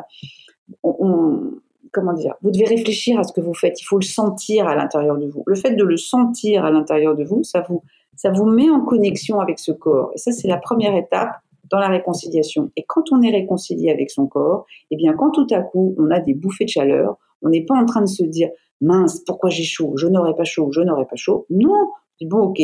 comment 1.91 2.13
dire, 2.13 2.35
vous 2.41 2.51
devez 2.51 2.65
réfléchir 2.65 3.19
à 3.19 3.23
ce 3.23 3.33
que 3.33 3.41
vous 3.41 3.53
faites. 3.53 3.79
Il 3.81 3.85
faut 3.85 3.99
le 3.99 4.05
sentir 4.05 4.67
à 4.67 4.75
l'intérieur 4.75 5.17
de 5.17 5.27
vous. 5.27 5.43
Le 5.45 5.55
fait 5.55 5.75
de 5.75 5.83
le 5.83 5.97
sentir 5.97 6.65
à 6.65 6.71
l'intérieur 6.71 7.15
de 7.15 7.23
vous, 7.23 7.43
ça 7.43 7.61
vous, 7.67 7.83
ça 8.15 8.31
vous 8.31 8.45
met 8.45 8.69
en 8.69 8.81
connexion 8.81 9.39
avec 9.39 9.59
ce 9.59 9.71
corps. 9.71 10.11
Et 10.15 10.17
ça, 10.17 10.31
c'est 10.31 10.47
la 10.47 10.57
première 10.57 10.95
étape 10.95 11.31
dans 11.71 11.79
la 11.79 11.87
réconciliation. 11.87 12.71
Et 12.75 12.83
quand 12.87 13.11
on 13.11 13.21
est 13.21 13.31
réconcilié 13.31 13.91
avec 13.91 14.09
son 14.09 14.27
corps, 14.27 14.65
eh 14.91 14.95
bien, 14.95 15.13
quand 15.13 15.31
tout 15.31 15.47
à 15.51 15.61
coup 15.61 15.95
on 15.97 16.09
a 16.11 16.19
des 16.19 16.33
bouffées 16.33 16.65
de 16.65 16.69
chaleur, 16.69 17.17
on 17.41 17.49
n'est 17.49 17.65
pas 17.65 17.75
en 17.75 17.85
train 17.85 18.01
de 18.01 18.07
se 18.07 18.23
dire 18.23 18.49
mince, 18.81 19.21
pourquoi 19.25 19.49
j'ai 19.49 19.63
chaud, 19.63 19.93
je 19.97 20.07
n'aurais 20.07 20.35
pas 20.35 20.43
chaud, 20.43 20.71
je 20.71 20.81
n'aurais 20.81 21.05
pas 21.05 21.15
chaud. 21.15 21.45
Non, 21.49 21.91
bon, 22.21 22.39
ok, 22.39 22.61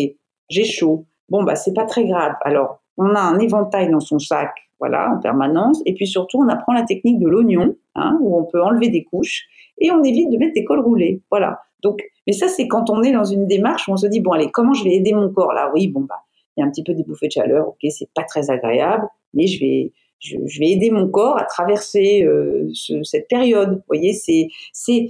j'ai 0.50 0.66
chaud. 0.66 1.06
Bon, 1.30 1.44
bah, 1.44 1.56
c'est 1.56 1.74
pas 1.74 1.86
très 1.86 2.06
grave. 2.06 2.34
Alors, 2.42 2.80
on 2.98 3.16
a 3.16 3.20
un 3.20 3.40
éventail 3.40 3.90
dans 3.90 4.00
son 4.00 4.20
sac, 4.20 4.52
voilà, 4.80 5.12
en 5.12 5.20
permanence. 5.20 5.82
Et 5.86 5.94
puis 5.94 6.08
surtout, 6.08 6.40
on 6.40 6.48
apprend 6.48 6.74
la 6.74 6.84
technique 6.84 7.20
de 7.20 7.28
l'oignon, 7.28 7.76
hein, 7.96 8.18
où 8.22 8.38
on 8.38 8.46
peut 8.46 8.62
enlever 8.62 8.90
des 8.90 9.04
couches 9.04 9.46
et 9.80 9.92
on 9.92 10.04
évite 10.04 10.32
de 10.32 10.38
mettre 10.38 10.54
des 10.54 10.64
cols 10.64 10.80
roulés. 10.80 11.22
Voilà. 11.32 11.60
Donc, 11.82 12.02
mais 12.26 12.34
ça, 12.34 12.48
c'est 12.48 12.68
quand 12.68 12.90
on 12.90 13.04
est 13.04 13.12
dans 13.12 13.24
une 13.24 13.48
démarche 13.48 13.88
où 13.88 13.92
on 13.92 13.98
se 13.98 14.08
dit, 14.08 14.20
bon, 14.20 14.32
allez, 14.32 14.50
comment 14.52 14.74
je 14.74 14.84
vais 14.84 14.94
aider 14.94 15.14
mon 15.14 15.32
corps 15.32 15.54
là? 15.54 15.72
Oui, 15.74 15.88
bon, 15.88 16.02
bah, 16.02 16.22
il 16.56 16.62
y 16.62 16.64
a 16.64 16.66
un 16.66 16.70
petit 16.70 16.84
peu 16.84 16.94
des 16.94 17.04
bouffées 17.04 17.28
de 17.28 17.34
chaleur, 17.34 17.68
ok, 17.68 17.90
c'est 17.90 18.10
pas 18.14 18.24
très 18.24 18.50
agréable, 18.50 19.08
mais 19.34 19.48
je 19.48 19.60
vais, 19.60 19.92
je, 20.20 20.60
vais 20.60 20.72
aider 20.72 20.92
mon 20.92 21.08
corps 21.10 21.38
à 21.38 21.44
traverser 21.44 22.24
euh, 22.24 22.70
cette 23.04 23.28
période. 23.28 23.76
Vous 23.76 23.84
voyez, 23.88 24.14
c'est, 24.14 24.48
c'est, 24.74 25.08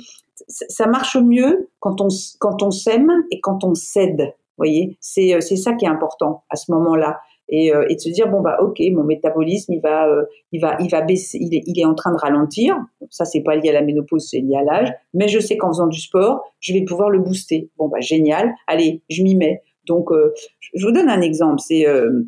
ça 0.48 0.88
marche 0.88 1.18
mieux 1.18 1.70
quand 1.80 2.02
on, 2.02 2.08
quand 2.40 2.64
on 2.64 2.72
s'aime 2.72 3.12
et 3.32 3.40
quand 3.40 3.64
on 3.64 3.76
cède. 3.76 4.34
Voyez, 4.58 4.98
c'est, 5.00 5.34
euh, 5.34 5.42
c'est 5.42 5.58
ça 5.58 5.74
qui 5.74 5.86
est 5.86 5.90
important 5.90 6.44
à 6.50 6.56
ce 6.56 6.72
moment-là. 6.72 7.20
Et, 7.48 7.72
euh, 7.74 7.86
et, 7.90 7.96
de 7.96 8.00
se 8.00 8.10
dire 8.10 8.28
bon 8.28 8.42
bah 8.42 8.58
ok 8.60 8.82
mon 8.92 9.04
métabolisme 9.04 9.72
il 9.74 9.80
va 9.80 10.10
il 10.52 10.60
va 10.60 10.78
il 10.80 10.90
va 10.90 11.02
baisser 11.02 11.38
il 11.40 11.54
est, 11.54 11.62
il 11.68 11.80
est 11.80 11.86
en 11.86 11.94
train 11.94 12.12
de 12.12 12.18
ralentir 12.18 12.76
ça 13.12 13.24
c'est 13.24 13.42
pas 13.42 13.56
lié 13.56 13.70
à 13.70 13.74
la 13.74 13.84
ménopause 13.84 14.28
c'est 14.32 14.40
lié 14.40 14.56
à 14.56 14.64
l'âge 14.64 14.92
mais 15.14 15.28
je 15.28 15.40
sais 15.40 15.56
qu'en 15.56 15.68
faisant 15.68 15.86
du 15.86 16.02
sport 16.02 16.42
je 16.60 16.74
vais 16.74 16.84
pouvoir 16.84 17.12
le 17.12 17.20
booster 17.20 17.70
bon 17.78 17.88
bah 17.88 18.00
génial 18.00 18.52
allez 18.66 19.04
je 19.12 19.22
m'y 19.22 19.36
mets 19.36 19.62
donc, 19.88 20.12
euh, 20.12 20.34
je 20.74 20.86
vous 20.86 20.92
donne 20.92 21.10
un 21.10 21.22
exemple. 21.22 21.60
C'est 21.60 21.88
euh, 21.88 22.26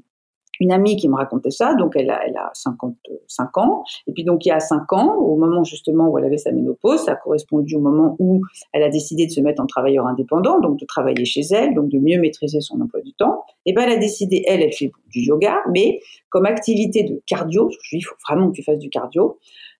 une 0.59 0.71
amie 0.71 0.95
qui 0.95 1.07
me 1.09 1.15
racontait 1.15 1.51
ça, 1.51 1.75
donc 1.75 1.95
elle 1.95 2.09
a, 2.09 2.19
elle 2.25 2.35
a 2.35 2.49
55 2.53 3.57
ans, 3.57 3.83
et 4.07 4.11
puis 4.11 4.23
donc 4.23 4.45
il 4.45 4.49
y 4.49 4.51
a 4.51 4.59
5 4.59 4.91
ans, 4.93 5.15
au 5.15 5.35
moment 5.37 5.63
justement 5.63 6.09
où 6.09 6.17
elle 6.17 6.25
avait 6.25 6.37
sa 6.37 6.51
ménopause, 6.51 7.03
ça 7.05 7.13
a 7.13 7.15
correspondu 7.15 7.75
au 7.75 7.79
moment 7.79 8.15
où 8.19 8.41
elle 8.73 8.83
a 8.83 8.89
décidé 8.89 9.25
de 9.25 9.31
se 9.31 9.41
mettre 9.41 9.61
en 9.61 9.67
travailleur 9.67 10.07
indépendant, 10.07 10.59
donc 10.59 10.79
de 10.79 10.85
travailler 10.85 11.25
chez 11.25 11.41
elle, 11.51 11.73
donc 11.73 11.89
de 11.89 11.99
mieux 11.99 12.19
maîtriser 12.19 12.61
son 12.61 12.81
emploi 12.81 13.01
du 13.01 13.13
temps, 13.13 13.43
et 13.65 13.73
ben 13.73 13.83
elle 13.83 13.97
a 13.97 13.97
décidé, 13.97 14.43
elle, 14.47 14.61
elle 14.61 14.73
fait 14.73 14.91
du 15.09 15.21
yoga, 15.21 15.57
mais 15.71 15.99
comme 16.29 16.45
activité 16.45 17.03
de 17.03 17.21
cardio, 17.25 17.69
je 17.69 17.75
lui 17.75 17.97
dis, 17.97 17.97
il 17.97 18.01
faut 18.01 18.15
vraiment 18.27 18.49
que 18.49 18.55
tu 18.55 18.63
fasses 18.63 18.79
du 18.79 18.89
cardio, 18.89 19.37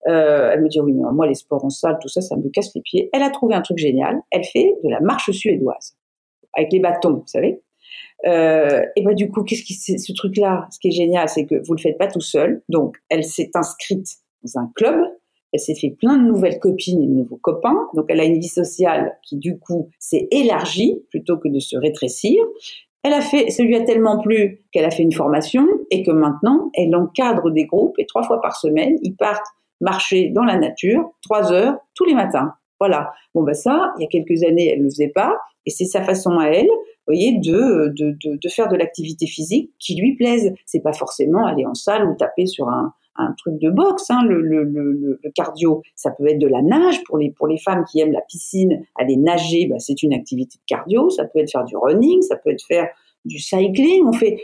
euh, 0.07 0.51
elle 0.53 0.61
me 0.61 0.69
dit, 0.69 0.79
oui, 0.79 0.93
mais 0.93 1.11
moi 1.11 1.27
les 1.27 1.33
sports 1.33 1.65
en 1.65 1.69
salle, 1.69 1.97
tout 2.01 2.07
ça, 2.07 2.21
ça 2.21 2.35
me 2.35 2.49
casse 2.49 2.73
les 2.75 2.81
pieds. 2.81 3.09
Elle 3.13 3.23
a 3.23 3.29
trouvé 3.29 3.55
un 3.55 3.61
truc 3.61 3.77
génial, 3.77 4.21
elle 4.31 4.43
fait 4.43 4.75
de 4.83 4.89
la 4.89 4.99
marche 4.99 5.31
suédoise, 5.31 5.97
avec 6.53 6.71
les 6.71 6.79
bâtons, 6.79 7.13
vous 7.13 7.27
savez 7.27 7.61
euh, 8.25 8.81
et 8.95 9.03
ben 9.03 9.13
du 9.13 9.29
coup, 9.29 9.43
qu'est-ce 9.43 9.63
qui 9.63 9.73
ce 9.73 10.13
truc-là 10.13 10.67
Ce 10.71 10.79
qui 10.79 10.87
est 10.87 10.91
génial, 10.91 11.29
c'est 11.29 11.45
que 11.45 11.55
vous 11.65 11.73
le 11.73 11.79
faites 11.79 11.97
pas 11.97 12.07
tout 12.07 12.21
seul. 12.21 12.61
Donc, 12.69 12.97
elle 13.09 13.23
s'est 13.23 13.51
inscrite 13.53 14.07
dans 14.43 14.59
un 14.59 14.71
club. 14.75 14.99
Elle 15.53 15.59
s'est 15.59 15.75
fait 15.75 15.91
plein 15.91 16.17
de 16.17 16.23
nouvelles 16.27 16.59
copines 16.59 17.01
et 17.01 17.07
de 17.07 17.11
nouveaux 17.11 17.37
copains. 17.37 17.87
Donc, 17.93 18.05
elle 18.09 18.19
a 18.19 18.25
une 18.25 18.39
vie 18.39 18.47
sociale 18.47 19.17
qui, 19.23 19.37
du 19.37 19.59
coup, 19.59 19.89
s'est 19.99 20.27
élargie 20.31 21.03
plutôt 21.09 21.37
que 21.37 21.47
de 21.47 21.59
se 21.59 21.77
rétrécir. 21.77 22.43
Elle 23.03 23.13
a 23.13 23.21
fait, 23.21 23.49
ça 23.51 23.63
lui 23.63 23.75
a 23.75 23.81
tellement 23.81 24.19
plu 24.19 24.65
qu'elle 24.71 24.83
a 24.83 24.91
fait 24.91 25.03
une 25.03 25.13
formation 25.13 25.65
et 25.91 26.03
que 26.03 26.11
maintenant, 26.11 26.71
elle 26.73 26.93
encadre 26.95 27.51
des 27.51 27.65
groupes 27.65 27.97
et 27.99 28.05
trois 28.05 28.23
fois 28.23 28.41
par 28.41 28.57
semaine, 28.57 28.97
ils 29.01 29.15
partent 29.15 29.45
marcher 29.79 30.29
dans 30.29 30.43
la 30.43 30.57
nature, 30.57 31.11
trois 31.21 31.53
heures 31.53 31.77
tous 31.95 32.03
les 32.03 32.15
matins. 32.15 32.53
Voilà. 32.79 33.11
Bon, 33.33 33.43
ben 33.43 33.53
ça, 33.53 33.93
il 33.97 34.01
y 34.01 34.05
a 34.05 34.09
quelques 34.09 34.43
années, 34.43 34.73
elle 34.73 34.81
le 34.81 34.89
faisait 34.89 35.07
pas 35.07 35.37
et 35.65 35.69
c'est 35.69 35.85
sa 35.85 36.01
façon 36.01 36.39
à 36.39 36.47
elle 36.47 36.69
voyez, 37.07 37.39
de, 37.39 37.93
de, 37.95 38.17
de, 38.21 38.49
faire 38.49 38.67
de 38.67 38.75
l'activité 38.75 39.27
physique 39.27 39.71
qui 39.79 39.95
lui 39.95 40.15
plaise. 40.15 40.53
C'est 40.65 40.81
pas 40.81 40.93
forcément 40.93 41.45
aller 41.45 41.65
en 41.65 41.73
salle 41.73 42.07
ou 42.07 42.15
taper 42.15 42.45
sur 42.45 42.69
un, 42.69 42.93
un 43.15 43.33
truc 43.33 43.59
de 43.59 43.69
boxe, 43.69 44.09
hein, 44.09 44.23
le, 44.27 44.41
le, 44.41 44.63
le, 44.63 45.19
cardio. 45.35 45.81
Ça 45.95 46.11
peut 46.11 46.27
être 46.27 46.39
de 46.39 46.47
la 46.47 46.61
nage 46.61 47.03
pour 47.05 47.17
les, 47.17 47.31
pour 47.31 47.47
les 47.47 47.57
femmes 47.57 47.83
qui 47.89 47.99
aiment 47.99 48.11
la 48.11 48.21
piscine, 48.21 48.83
aller 48.95 49.17
nager, 49.17 49.67
bah, 49.67 49.79
c'est 49.79 50.03
une 50.03 50.13
activité 50.13 50.57
de 50.57 50.63
cardio. 50.67 51.09
Ça 51.09 51.25
peut 51.25 51.39
être 51.39 51.51
faire 51.51 51.65
du 51.65 51.75
running, 51.77 52.21
ça 52.21 52.35
peut 52.35 52.51
être 52.51 52.65
faire 52.65 52.87
du 53.25 53.39
cycling. 53.39 54.05
On 54.05 54.13
fait 54.13 54.37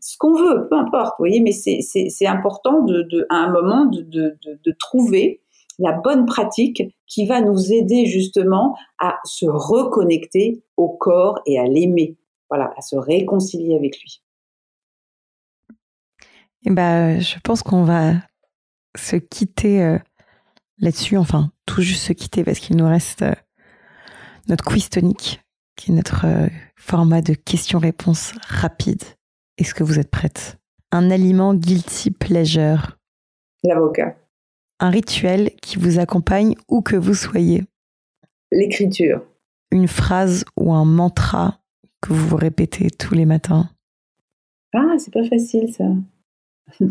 ce 0.00 0.16
qu'on 0.18 0.34
veut, 0.34 0.68
peu 0.68 0.76
importe, 0.76 1.14
voyez, 1.18 1.40
mais 1.40 1.52
c'est 1.52 2.26
important 2.26 2.82
de, 2.82 3.02
de, 3.02 3.26
à 3.30 3.36
un 3.36 3.50
moment 3.50 3.86
de, 3.86 4.00
de 4.02 4.76
trouver 4.78 5.40
la 5.78 5.92
bonne 5.92 6.26
pratique 6.26 6.82
qui 7.06 7.26
va 7.26 7.40
nous 7.40 7.72
aider 7.72 8.06
justement 8.06 8.76
à 8.98 9.18
se 9.24 9.46
reconnecter 9.46 10.62
au 10.76 10.88
corps 10.88 11.40
et 11.46 11.58
à 11.58 11.64
l'aimer. 11.64 12.16
Voilà, 12.50 12.72
à 12.76 12.80
se 12.80 12.96
réconcilier 12.96 13.76
avec 13.76 14.00
lui. 14.00 14.22
Eh 16.66 16.70
ben, 16.70 17.20
je 17.20 17.38
pense 17.44 17.62
qu'on 17.62 17.84
va 17.84 18.14
se 18.96 19.16
quitter 19.16 19.82
euh, 19.82 19.98
là-dessus, 20.78 21.16
enfin, 21.16 21.52
tout 21.66 21.82
juste 21.82 22.04
se 22.04 22.12
quitter 22.12 22.42
parce 22.42 22.58
qu'il 22.58 22.76
nous 22.76 22.88
reste 22.88 23.22
euh, 23.22 23.34
notre 24.48 24.64
quiz 24.64 24.88
tonique, 24.88 25.40
qui 25.76 25.92
est 25.92 25.94
notre 25.94 26.26
euh, 26.26 26.48
format 26.76 27.22
de 27.22 27.34
questions-réponses 27.34 28.32
rapide. 28.40 29.02
Est-ce 29.56 29.74
que 29.74 29.84
vous 29.84 29.98
êtes 29.98 30.10
prête 30.10 30.58
Un 30.90 31.10
aliment 31.10 31.54
guilty 31.54 32.10
pleasure. 32.10 32.98
L'avocat. 33.62 34.16
Un 34.80 34.90
rituel 34.90 35.50
qui 35.60 35.78
vous 35.78 35.98
accompagne 35.98 36.54
où 36.68 36.82
que 36.82 36.96
vous 36.96 37.14
soyez. 37.14 37.64
L'écriture. 38.52 39.22
Une 39.70 39.88
phrase 39.88 40.44
ou 40.56 40.72
un 40.72 40.84
mantra 40.84 41.60
que 42.00 42.12
vous 42.12 42.28
vous 42.28 42.36
répétez 42.36 42.90
tous 42.90 43.14
les 43.14 43.26
matins. 43.26 43.70
Ah, 44.72 44.94
c'est 44.98 45.12
pas 45.12 45.24
facile 45.24 45.72
ça. 45.72 45.84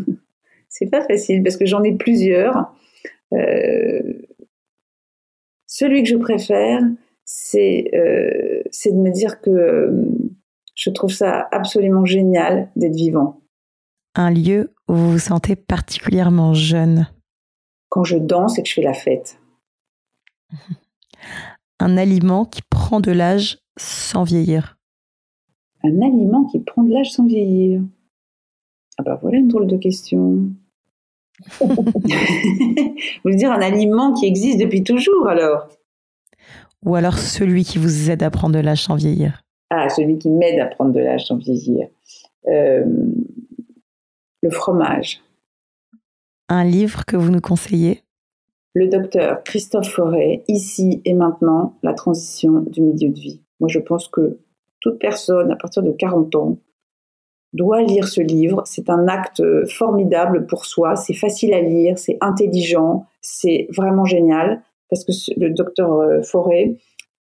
c'est 0.68 0.90
pas 0.90 1.06
facile 1.06 1.42
parce 1.42 1.56
que 1.56 1.66
j'en 1.66 1.82
ai 1.82 1.94
plusieurs. 1.94 2.74
Euh, 3.32 4.22
celui 5.66 6.02
que 6.02 6.08
je 6.08 6.16
préfère, 6.16 6.80
c'est 7.24 7.90
euh, 7.94 8.62
de 8.64 8.96
me 8.96 9.10
dire 9.10 9.40
que 9.40 9.50
euh, 9.50 10.04
je 10.74 10.90
trouve 10.90 11.12
ça 11.12 11.48
absolument 11.52 12.04
génial 12.04 12.70
d'être 12.76 12.94
vivant. 12.94 13.40
Un 14.14 14.30
lieu 14.30 14.72
où 14.88 14.94
vous 14.94 15.12
vous 15.12 15.18
sentez 15.18 15.56
particulièrement 15.56 16.54
jeune. 16.54 17.06
Quand 17.98 18.04
je 18.04 18.16
danse 18.16 18.60
et 18.60 18.62
que 18.62 18.68
je 18.68 18.74
fais 18.74 18.82
la 18.82 18.94
fête. 18.94 19.40
Un 21.80 21.96
aliment 21.96 22.44
qui 22.44 22.62
prend 22.62 23.00
de 23.00 23.10
l'âge 23.10 23.58
sans 23.76 24.22
vieillir. 24.22 24.78
Un 25.82 26.00
aliment 26.00 26.44
qui 26.44 26.60
prend 26.60 26.84
de 26.84 26.92
l'âge 26.92 27.10
sans 27.10 27.26
vieillir. 27.26 27.82
Ah 28.98 29.02
bah 29.02 29.18
voilà 29.20 29.38
une 29.38 29.48
drôle 29.48 29.66
de 29.66 29.76
question. 29.76 30.48
Vous 31.60 31.66
voulez 33.24 33.34
dire 33.34 33.50
un 33.50 33.62
aliment 33.62 34.12
qui 34.12 34.26
existe 34.26 34.60
depuis 34.60 34.84
toujours 34.84 35.26
alors 35.26 35.66
Ou 36.84 36.94
alors 36.94 37.18
celui 37.18 37.64
qui 37.64 37.78
vous 37.78 38.12
aide 38.12 38.22
à 38.22 38.30
prendre 38.30 38.54
de 38.54 38.60
l'âge 38.60 38.84
sans 38.84 38.94
vieillir 38.94 39.42
Ah, 39.70 39.88
celui 39.88 40.18
qui 40.18 40.30
m'aide 40.30 40.60
à 40.60 40.66
prendre 40.66 40.92
de 40.92 41.00
l'âge 41.00 41.26
sans 41.26 41.36
vieillir. 41.36 41.88
Euh, 42.46 42.84
le 44.40 44.50
fromage. 44.50 45.20
Un 46.48 46.64
livre 46.64 47.04
que 47.06 47.16
vous 47.16 47.30
nous 47.30 47.40
conseillez? 47.40 48.02
Le 48.74 48.88
docteur 48.88 49.42
Christophe 49.44 49.90
Forêt, 49.90 50.44
Ici 50.48 51.02
et 51.04 51.14
maintenant, 51.14 51.76
la 51.82 51.94
transition 51.94 52.60
du 52.60 52.82
milieu 52.82 53.10
de 53.10 53.18
vie. 53.18 53.42
Moi, 53.60 53.68
je 53.68 53.78
pense 53.78 54.08
que 54.08 54.38
toute 54.80 54.98
personne 54.98 55.50
à 55.50 55.56
partir 55.56 55.82
de 55.82 55.90
40 55.90 56.34
ans 56.36 56.58
doit 57.52 57.82
lire 57.82 58.06
ce 58.08 58.20
livre. 58.20 58.62
C'est 58.66 58.88
un 58.90 59.08
acte 59.08 59.42
formidable 59.66 60.46
pour 60.46 60.64
soi. 60.64 60.96
C'est 60.96 61.14
facile 61.14 61.54
à 61.54 61.60
lire, 61.60 61.98
c'est 61.98 62.18
intelligent, 62.20 63.06
c'est 63.20 63.68
vraiment 63.76 64.04
génial 64.04 64.62
parce 64.88 65.04
que 65.04 65.12
le 65.38 65.50
docteur 65.50 65.92
euh, 65.92 66.22
Forêt, 66.22 66.76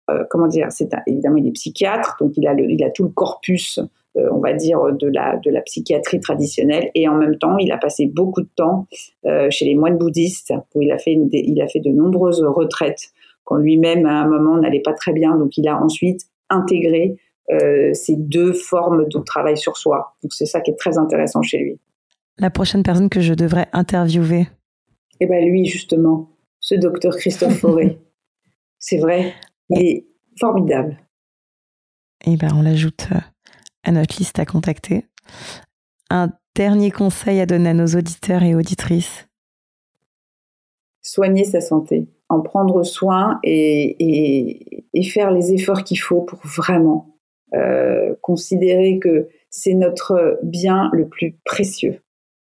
euh, 0.09 0.23
comment 0.29 0.47
dire, 0.47 0.69
évidemment 1.07 1.37
il 1.37 1.47
est 1.47 1.51
psychiatre, 1.51 2.15
donc 2.19 2.33
il 2.37 2.47
a, 2.47 2.89
tout 2.91 3.03
le 3.03 3.09
corpus, 3.09 3.79
on 4.15 4.39
va 4.39 4.53
dire, 4.53 4.79
de 4.93 5.07
la, 5.07 5.37
de 5.37 5.51
la 5.51 5.61
psychiatrie 5.61 6.19
traditionnelle, 6.19 6.89
et 6.95 7.07
en 7.07 7.15
même 7.15 7.37
temps, 7.37 7.57
il 7.57 7.71
a 7.71 7.77
passé 7.77 8.05
beaucoup 8.07 8.41
de 8.41 8.49
temps 8.55 8.87
chez 9.49 9.65
les 9.65 9.75
moines 9.75 9.97
bouddhistes, 9.97 10.53
où 10.73 10.81
il 10.81 10.91
a 10.91 10.97
fait, 10.97 11.17
il 11.31 11.61
a 11.61 11.67
fait 11.67 11.79
de 11.81 11.91
nombreuses 11.91 12.43
retraites, 12.43 13.11
quand 13.43 13.57
lui-même 13.57 14.05
à 14.05 14.21
un 14.21 14.27
moment 14.27 14.57
n'allait 14.57 14.81
pas 14.81 14.93
très 14.93 15.13
bien, 15.13 15.37
donc 15.37 15.57
il 15.57 15.67
a 15.67 15.81
ensuite 15.81 16.21
intégré 16.49 17.17
euh, 17.51 17.93
ces 17.93 18.15
deux 18.15 18.53
formes 18.53 19.07
de 19.07 19.19
travail 19.19 19.57
sur 19.57 19.77
soi. 19.77 20.15
Donc 20.23 20.33
c'est 20.33 20.47
ça 20.47 20.61
qui 20.61 20.71
est 20.71 20.75
très 20.75 20.97
intéressant 20.97 21.41
chez 21.41 21.59
lui. 21.59 21.79
La 22.37 22.49
prochaine 22.49 22.83
personne 22.83 23.09
que 23.09 23.21
je 23.21 23.33
devrais 23.33 23.67
interviewer 23.71 24.47
Eh 25.19 25.27
bien 25.27 25.45
lui 25.45 25.65
justement, 25.65 26.29
ce 26.59 26.75
docteur 26.75 27.15
Christophe 27.15 27.59
Fauré. 27.59 27.99
c'est 28.79 28.97
vrai, 28.97 29.33
il 29.69 29.81
est 29.81 30.07
formidable. 30.39 30.97
Eh 32.25 32.35
bien 32.35 32.49
on 32.57 32.63
l'ajoute 32.63 33.07
euh, 33.11 33.19
à 33.85 33.91
notre 33.91 34.17
liste 34.17 34.39
à 34.39 34.45
contacter. 34.45 35.05
Un 36.09 36.29
dernier 36.55 36.91
conseil 36.91 37.39
à 37.39 37.45
donner 37.45 37.69
à 37.69 37.73
nos 37.73 37.87
auditeurs 37.87 38.43
et 38.43 38.55
auditrices 38.55 39.27
Soigner 41.01 41.45
sa 41.45 41.61
santé, 41.61 42.07
en 42.29 42.41
prendre 42.41 42.83
soin 42.83 43.39
et, 43.43 44.83
faire 45.13 45.31
les 45.31 45.53
efforts 45.53 45.83
qu'il 45.83 45.99
faut 45.99 46.21
pour 46.21 46.39
vraiment 46.43 47.15
euh, 47.53 48.15
considérer 48.21 48.97
que 48.97 49.29
c'est 49.51 49.75
notre 49.75 50.39
bien 50.41 50.89
le 50.93 51.07
plus 51.07 51.37
précieux. 51.45 52.01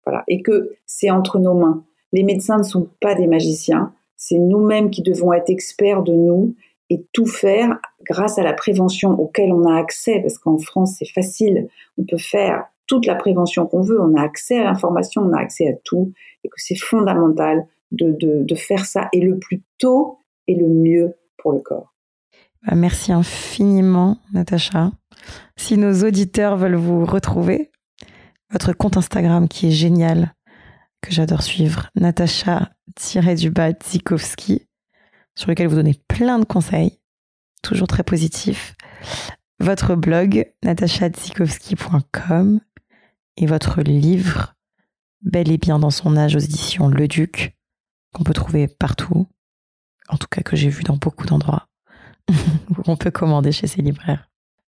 Voilà. 0.05 0.23
Et 0.27 0.41
que 0.41 0.75
c'est 0.85 1.09
entre 1.09 1.39
nos 1.39 1.53
mains. 1.53 1.85
Les 2.11 2.23
médecins 2.23 2.57
ne 2.57 2.63
sont 2.63 2.89
pas 2.99 3.15
des 3.15 3.27
magiciens. 3.27 3.93
C'est 4.17 4.37
nous-mêmes 4.37 4.91
qui 4.91 5.01
devons 5.01 5.31
être 5.31 5.49
experts 5.49 6.03
de 6.03 6.13
nous 6.13 6.55
et 6.91 7.07
tout 7.13 7.25
faire 7.25 7.79
grâce 8.03 8.37
à 8.37 8.43
la 8.43 8.51
prévention 8.51 9.11
auquel 9.11 9.53
on 9.53 9.65
a 9.65 9.79
accès, 9.79 10.19
parce 10.19 10.37
qu'en 10.37 10.57
France, 10.57 10.97
c'est 10.99 11.09
facile. 11.09 11.69
On 11.97 12.03
peut 12.03 12.17
faire 12.17 12.65
toute 12.85 13.05
la 13.05 13.15
prévention 13.15 13.65
qu'on 13.65 13.79
veut. 13.81 14.01
On 14.01 14.17
a 14.17 14.21
accès 14.21 14.59
à 14.59 14.65
l'information, 14.65 15.21
on 15.21 15.31
a 15.31 15.39
accès 15.39 15.69
à 15.69 15.73
tout, 15.85 16.11
et 16.43 16.49
que 16.49 16.55
c'est 16.57 16.75
fondamental 16.75 17.65
de, 17.93 18.17
de, 18.19 18.55
faire 18.55 18.85
ça, 18.85 19.07
et 19.13 19.21
le 19.21 19.39
plus 19.39 19.61
tôt 19.77 20.17
et 20.47 20.55
le 20.55 20.67
mieux 20.67 21.15
pour 21.37 21.53
le 21.53 21.61
corps. 21.61 21.93
Bah, 22.67 22.75
merci 22.75 23.13
infiniment, 23.13 24.17
Natacha. 24.33 24.91
Si 25.55 25.77
nos 25.77 26.03
auditeurs 26.03 26.57
veulent 26.57 26.75
vous 26.75 27.05
retrouver, 27.05 27.71
votre 28.51 28.73
compte 28.73 28.97
Instagram 28.97 29.47
qui 29.47 29.67
est 29.67 29.71
génial, 29.71 30.33
que 31.01 31.11
j'adore 31.11 31.43
suivre, 31.43 31.89
Natacha-Zikowski, 31.95 34.67
sur 35.35 35.49
lequel 35.49 35.67
vous 35.67 35.75
donnez 35.75 35.95
plein 36.07 36.39
de 36.39 36.45
conseils, 36.45 36.99
toujours 37.63 37.87
très 37.87 38.03
positifs. 38.03 38.75
Votre 39.59 39.95
blog, 39.95 40.51
natachadzikowski.com, 40.63 42.59
et 43.37 43.45
votre 43.45 43.81
livre, 43.81 44.55
Bel 45.21 45.51
et 45.51 45.57
bien 45.57 45.77
dans 45.77 45.91
son 45.91 46.17
âge 46.17 46.35
aux 46.35 46.39
éditions 46.39 46.87
Le 46.87 47.07
Duc, 47.07 47.55
qu'on 48.13 48.23
peut 48.23 48.33
trouver 48.33 48.67
partout, 48.67 49.27
en 50.09 50.17
tout 50.17 50.27
cas 50.29 50.41
que 50.41 50.55
j'ai 50.55 50.69
vu 50.69 50.83
dans 50.83 50.97
beaucoup 50.97 51.25
d'endroits. 51.25 51.67
on 52.87 52.97
peut 52.97 53.11
commander 53.11 53.51
chez 53.51 53.67
ces 53.67 53.81
libraires. 53.81 54.29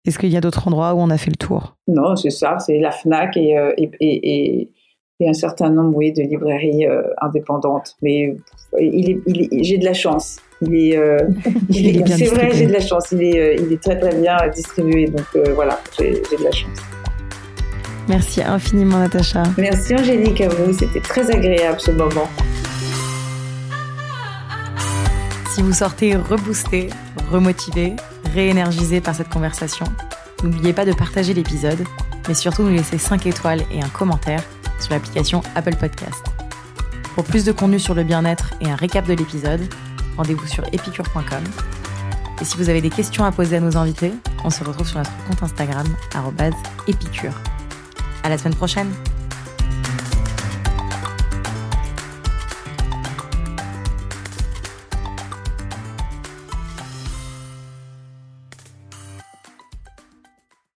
Est-ce 0.06 0.18
qu'il 0.18 0.30
y 0.30 0.38
a 0.38 0.42
d'autres 0.42 0.68
endroits 0.68 0.94
où 0.94 1.00
on 1.00 1.10
a 1.10 1.18
fait 1.18 1.32
le 1.32 1.36
tour? 1.36 1.76
Non, 1.88 2.16
c'est 2.16 2.30
ça, 2.30 2.60
c'est 2.60 2.80
la 2.80 2.92
FNAC 2.92 3.36
et, 3.36 3.58
euh, 3.58 4.66
un 5.20 5.34
certain 5.34 5.70
nombre 5.70 6.00
de 6.00 6.22
librairies 6.22 6.86
euh, 6.86 7.04
indépendantes. 7.22 7.98
Mais 8.02 8.38
il 8.80 9.22
j'ai 9.64 9.78
de 9.78 9.86
la 9.86 9.94
chance. 9.94 10.40
Il 10.62 10.76
est, 10.76 10.98
euh, 10.98 11.20
c'est 11.72 12.26
vrai, 12.26 12.52
j'ai 12.54 12.66
de 12.68 12.74
la 12.74 12.80
chance. 12.80 13.12
Il 13.12 13.22
est, 13.22 13.58
il 13.60 13.72
est 13.72 13.82
très 13.82 13.98
très 14.00 14.16
bien 14.16 14.38
distribué. 14.54 15.08
Donc 15.08 15.26
voilà, 15.56 15.80
j'ai 15.98 16.12
de 16.12 16.44
la 16.44 16.52
chance. 16.52 16.80
Merci 18.08 18.42
infiniment, 18.42 19.00
Natacha. 19.00 19.44
Merci 19.58 19.94
Angélique 19.94 20.42
à 20.42 20.48
vous. 20.48 20.72
C'était 20.74 21.02
très 21.02 21.30
agréable 21.30 21.80
ce 21.80 21.92
moment. 21.92 22.28
Si 25.54 25.62
vous 25.62 25.74
sortez 25.74 26.16
reboosté, 26.16 26.90
remotivé, 27.32 27.96
réénergisé 28.34 29.02
par 29.02 29.16
cette 29.16 29.30
conversation, 29.30 29.86
n'oubliez 30.44 30.72
pas 30.72 30.86
de 30.86 30.94
partager 30.94 31.34
l'épisode, 31.34 31.84
mais 32.28 32.34
surtout 32.34 32.64
nous 32.64 32.76
laisser 32.76 32.98
5 32.98 33.26
étoiles 33.26 33.62
et 33.72 33.82
un 33.82 33.90
commentaire 33.90 34.44
sur 34.80 34.94
l'application 34.94 35.42
Apple 35.56 35.76
Podcast. 35.76 36.24
Pour 37.16 37.24
plus 37.24 37.44
de 37.44 37.52
contenu 37.52 37.80
sur 37.80 37.96
le 37.96 38.04
bien-être 38.04 38.54
et 38.62 38.70
un 38.70 38.76
récap 38.76 39.08
de 39.08 39.14
l'épisode, 39.16 39.62
rendez-vous 40.18 40.48
sur 40.48 40.66
epicure.com. 40.74 41.44
Et 42.42 42.46
si 42.46 42.58
vous 42.58 42.70
avez 42.70 42.82
des 42.82 42.90
questions 42.90 43.24
à 43.24 43.32
poser 43.32 43.58
à 43.58 43.60
nos 43.60 43.78
invités, 43.78 44.14
on 44.44 44.50
se 44.50 44.64
retrouve 44.64 44.88
sur 44.88 44.98
notre 44.98 45.12
compte 45.28 45.42
Instagram, 45.42 45.88
épicure. 46.88 47.34
À 48.24 48.30
la 48.30 48.38
semaine 48.38 48.56
prochaine! 48.56 48.90